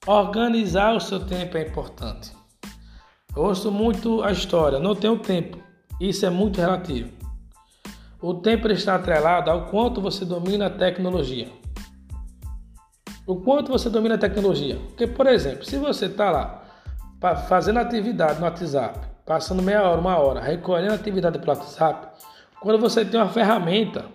Organizar 0.07 0.95
o 0.95 1.01
seu 1.01 1.21
tempo 1.21 1.57
é 1.57 1.67
importante. 1.67 2.33
Eu 3.35 3.45
ouço 3.45 3.71
muito 3.71 4.23
a 4.23 4.31
história, 4.33 4.79
não 4.79 4.95
tenho 4.95 5.19
tempo. 5.19 5.59
Isso 5.99 6.27
é 6.27 6.31
muito 6.31 6.61
relativo. 6.61 7.11
O 8.21 8.35
tempo 8.35 8.69
está 8.69 8.97
atrelado 8.97 9.51
ao 9.51 9.67
quanto 9.67 10.01
você 10.01 10.25
domina 10.25 10.67
a 10.67 10.71
tecnologia. 10.71 11.49
O 13.27 13.37
quanto 13.37 13.71
você 13.73 13.89
domina 13.89 14.17
a 14.17 14.19
tecnologia. 14.19 14.77
Porque, 14.89 15.07
por 15.07 15.27
exemplo, 15.27 15.65
se 15.65 15.79
você 15.79 16.07
está 16.07 16.31
lá 16.31 16.63
fazendo 17.49 17.79
atividade 17.79 18.39
no 18.39 18.45
WhatsApp, 18.45 19.12
passando 19.25 19.63
meia 19.63 19.83
hora, 19.83 20.01
uma 20.01 20.17
hora, 20.17 20.41
recolhendo 20.41 20.95
atividade 20.95 21.39
pelo 21.39 21.53
WhatsApp, 21.53 22.09
quando 22.61 22.81
você 22.81 23.05
tem 23.05 23.21
uma 23.21 23.29
ferramenta, 23.29 24.07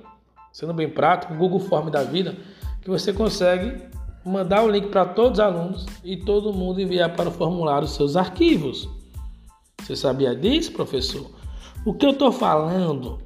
sendo 0.52 0.74
bem 0.74 0.90
prático, 0.90 1.34
o 1.34 1.38
Google 1.38 1.60
Form 1.60 1.90
da 1.90 2.04
vida, 2.04 2.36
que 2.82 2.90
você 2.90 3.12
consegue 3.12 3.88
mandar 4.24 4.64
o 4.64 4.70
link 4.70 4.88
para 4.88 5.06
todos 5.06 5.40
os 5.40 5.46
alunos 5.46 5.86
e 6.04 6.18
todo 6.18 6.54
mundo 6.54 6.82
enviar 6.82 7.16
para 7.16 7.30
o 7.30 7.32
formulário 7.32 7.86
os 7.86 7.96
seus 7.96 8.16
arquivos. 8.16 8.90
Você 9.82 9.96
sabia 9.96 10.36
disso, 10.36 10.74
professor? 10.74 11.32
O 11.86 11.94
que 11.94 12.06
eu 12.06 12.12
estou 12.12 12.32
falando 12.32 13.20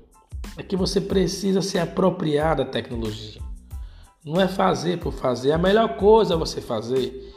é 0.57 0.63
que 0.63 0.75
você 0.75 1.01
precisa 1.01 1.61
se 1.61 1.79
apropriar 1.79 2.55
da 2.55 2.65
tecnologia. 2.65 3.41
Não 4.23 4.39
é 4.39 4.47
fazer 4.47 4.99
por 4.99 5.11
fazer. 5.11 5.51
A 5.51 5.57
melhor 5.57 5.97
coisa 5.97 6.37
você 6.37 6.61
fazer 6.61 7.33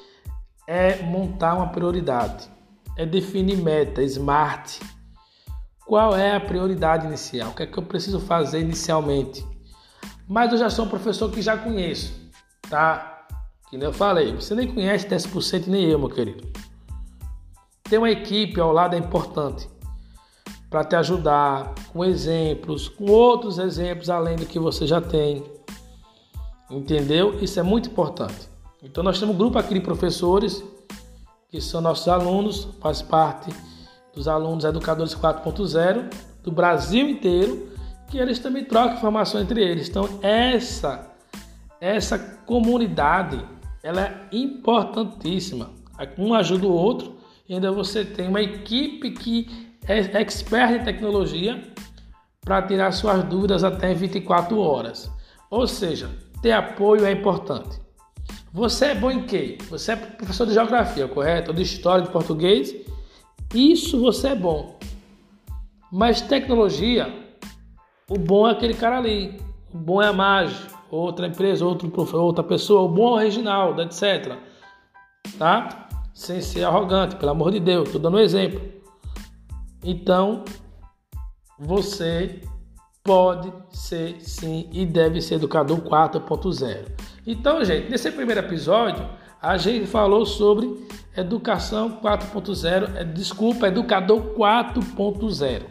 é 0.67 1.03
montar 1.03 1.55
uma 1.55 1.69
prioridade, 1.69 2.49
é 2.97 3.05
definir 3.05 3.57
meta, 3.57 4.03
smart. 4.03 4.81
Qual 5.87 6.17
é 6.17 6.35
a 6.35 6.41
prioridade 6.41 7.07
inicial? 7.07 7.51
O 7.51 7.55
que 7.55 7.63
é 7.63 7.67
que 7.67 7.79
eu 7.79 7.83
preciso 7.83 8.19
fazer 8.21 8.61
inicialmente? 8.61 9.45
Mas 10.27 10.53
eu 10.53 10.59
já 10.59 10.71
sou 10.71 10.87
um 10.87 10.89
professor 10.89 11.31
que 11.31 11.43
já 11.43 11.57
conheço, 11.57 12.15
tá? 12.69 13.27
Que 13.69 13.77
nem 13.77 13.87
eu 13.87 13.93
falei, 13.93 14.35
você 14.35 14.55
nem 14.55 14.73
conhece 14.73 15.07
10% 15.07 15.67
nem 15.67 15.85
eu, 15.85 15.99
meu 15.99 16.09
querido. 16.09 16.51
Ter 17.83 17.99
uma 17.99 18.11
equipe 18.11 18.59
ao 18.59 18.73
lado 18.73 18.95
é 18.95 18.99
importante 18.99 19.69
para 20.71 20.83
te 20.85 20.97
ajudar 20.97 21.75
com 21.93 22.05
exemplos, 22.05 22.89
com 22.89 23.05
outros 23.05 23.59
exemplos 23.59 24.09
além 24.09 24.37
do 24.37 24.47
que 24.47 24.59
você 24.59 24.87
já 24.87 25.01
tem. 25.01 25.45
Entendeu? 26.71 27.39
Isso 27.41 27.61
é 27.61 27.63
muito 27.63 27.91
importante. 27.91 28.49
Então 28.83 29.05
nós 29.05 29.21
temos 29.21 29.35
um 29.35 29.39
grupo 29.39 29.59
aqui 29.59 29.75
de 29.75 29.81
professores 29.81 30.65
que 31.55 31.61
são 31.61 31.81
nossos 31.81 32.09
alunos, 32.09 32.67
faz 32.81 33.01
parte 33.01 33.49
dos 34.13 34.27
alunos 34.27 34.65
educadores 34.65 35.15
4.0 35.15 36.13
do 36.43 36.51
Brasil 36.51 37.09
inteiro, 37.09 37.69
que 38.09 38.19
eles 38.19 38.41
também 38.41 38.65
trocam 38.65 38.97
informação 38.97 39.41
entre 39.41 39.63
eles. 39.63 39.89
Então 39.89 40.19
essa 40.21 41.15
essa 41.81 42.19
comunidade 42.45 43.41
ela 43.85 44.01
é 44.01 44.27
importantíssima. 44.33 45.71
Um 46.19 46.35
ajuda 46.35 46.67
o 46.67 46.73
outro 46.73 47.19
e 47.49 47.55
ainda 47.55 47.71
você 47.71 48.05
tem 48.05 48.27
uma 48.27 48.43
equipe 48.43 49.13
que 49.13 49.79
é 49.87 49.99
expert 50.21 50.73
em 50.73 50.83
tecnologia 50.83 51.63
para 52.41 52.63
tirar 52.63 52.91
suas 52.91 53.23
dúvidas 53.23 53.63
até 53.63 53.95
24 53.95 54.59
horas. 54.59 55.09
Ou 55.49 55.69
seja, 55.69 56.11
ter 56.43 56.51
apoio 56.51 57.05
é 57.05 57.13
importante. 57.13 57.84
Você 58.55 58.85
é 58.85 58.95
bom 58.95 59.11
em 59.11 59.27
quê? 59.27 59.59
Você 59.69 59.91
é 59.91 59.97
professor 59.97 60.47
de 60.47 60.55
geografia, 60.55 61.09
correto? 61.09 61.51
Ou 61.51 61.57
de 61.57 61.63
história, 61.63 62.05
de 62.05 62.11
português? 62.13 62.73
Isso 63.53 64.01
você 64.01 64.29
é 64.29 64.35
bom. 64.37 64.79
Mas 65.91 66.21
tecnologia, 66.21 67.13
o 68.09 68.17
bom 68.17 68.47
é 68.47 68.53
aquele 68.53 68.75
cara 68.75 68.99
ali. 68.99 69.41
O 69.73 69.77
bom 69.77 70.01
é 70.01 70.07
a 70.07 70.13
mágica, 70.13 70.73
outra 70.89 71.27
empresa, 71.27 71.67
outro, 71.67 71.93
outra 72.17 72.45
pessoa. 72.45 72.83
O 72.83 72.89
bom 72.89 73.09
é 73.09 73.13
o 73.13 73.25
Reginaldo, 73.25 73.83
etc. 73.83 74.39
Tá? 75.37 75.89
Sem 76.15 76.41
ser 76.41 76.63
arrogante, 76.63 77.17
pelo 77.17 77.33
amor 77.33 77.51
de 77.51 77.59
Deus. 77.59 77.87
Estou 77.87 78.01
dando 78.01 78.19
um 78.19 78.21
exemplo. 78.21 78.63
Então, 79.83 80.45
você 81.59 82.41
pode 83.03 83.53
ser 83.71 84.21
sim 84.21 84.69
e 84.71 84.87
deve 84.87 85.21
ser 85.21 85.35
educador 85.35 85.81
4.0. 85.81 87.04
Então, 87.27 87.65
gente, 87.65 87.91
nesse 87.91 88.11
primeiro 88.11 88.41
episódio, 88.41 89.09
a 89.41 89.57
gente 89.57 89.87
falou 89.87 90.27
sobre 90.27 90.87
educação 91.17 92.01
4.0, 92.03 92.97
é, 92.97 93.05
desculpa, 93.05 93.69
educador 93.69 94.35
4.0. 94.37 95.63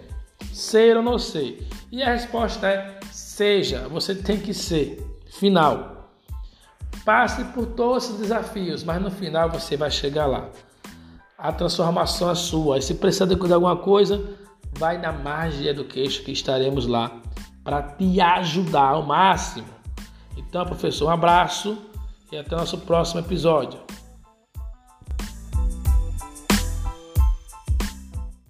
Ser 0.52 0.98
ou 0.98 1.04
não 1.04 1.18
ser? 1.18 1.68
E 1.92 2.02
a 2.02 2.12
resposta 2.12 2.68
é 2.68 3.00
seja, 3.12 3.88
você 3.88 4.14
tem 4.14 4.40
que 4.40 4.54
ser. 4.54 5.04
Final. 5.28 6.12
Passe 7.04 7.44
por 7.46 7.66
todos 7.66 8.10
os 8.10 8.20
desafios, 8.20 8.84
mas 8.84 9.02
no 9.02 9.10
final 9.10 9.50
você 9.50 9.76
vai 9.76 9.90
chegar 9.90 10.28
lá. 10.28 10.50
A 11.38 11.52
transformação 11.52 12.30
é 12.30 12.36
sua. 12.36 12.78
E 12.78 12.82
se 12.82 12.94
precisar 12.96 13.26
de 13.26 13.34
alguma 13.34 13.76
coisa, 13.76 14.24
vai 14.78 14.98
na 15.00 15.12
Margem 15.12 15.68
Education 15.68 16.24
que 16.24 16.32
estaremos 16.32 16.86
lá 16.88 17.20
para 17.64 17.82
te 17.82 18.22
ajudar 18.22 18.90
ao 18.90 19.04
máximo. 19.04 19.68
Então, 20.38 20.66
professor, 20.66 21.08
um 21.08 21.12
abraço 21.12 21.78
e 22.32 22.38
até 22.38 22.56
o 22.56 22.60
nosso 22.60 22.78
próximo 22.80 23.20
episódio. 23.20 23.80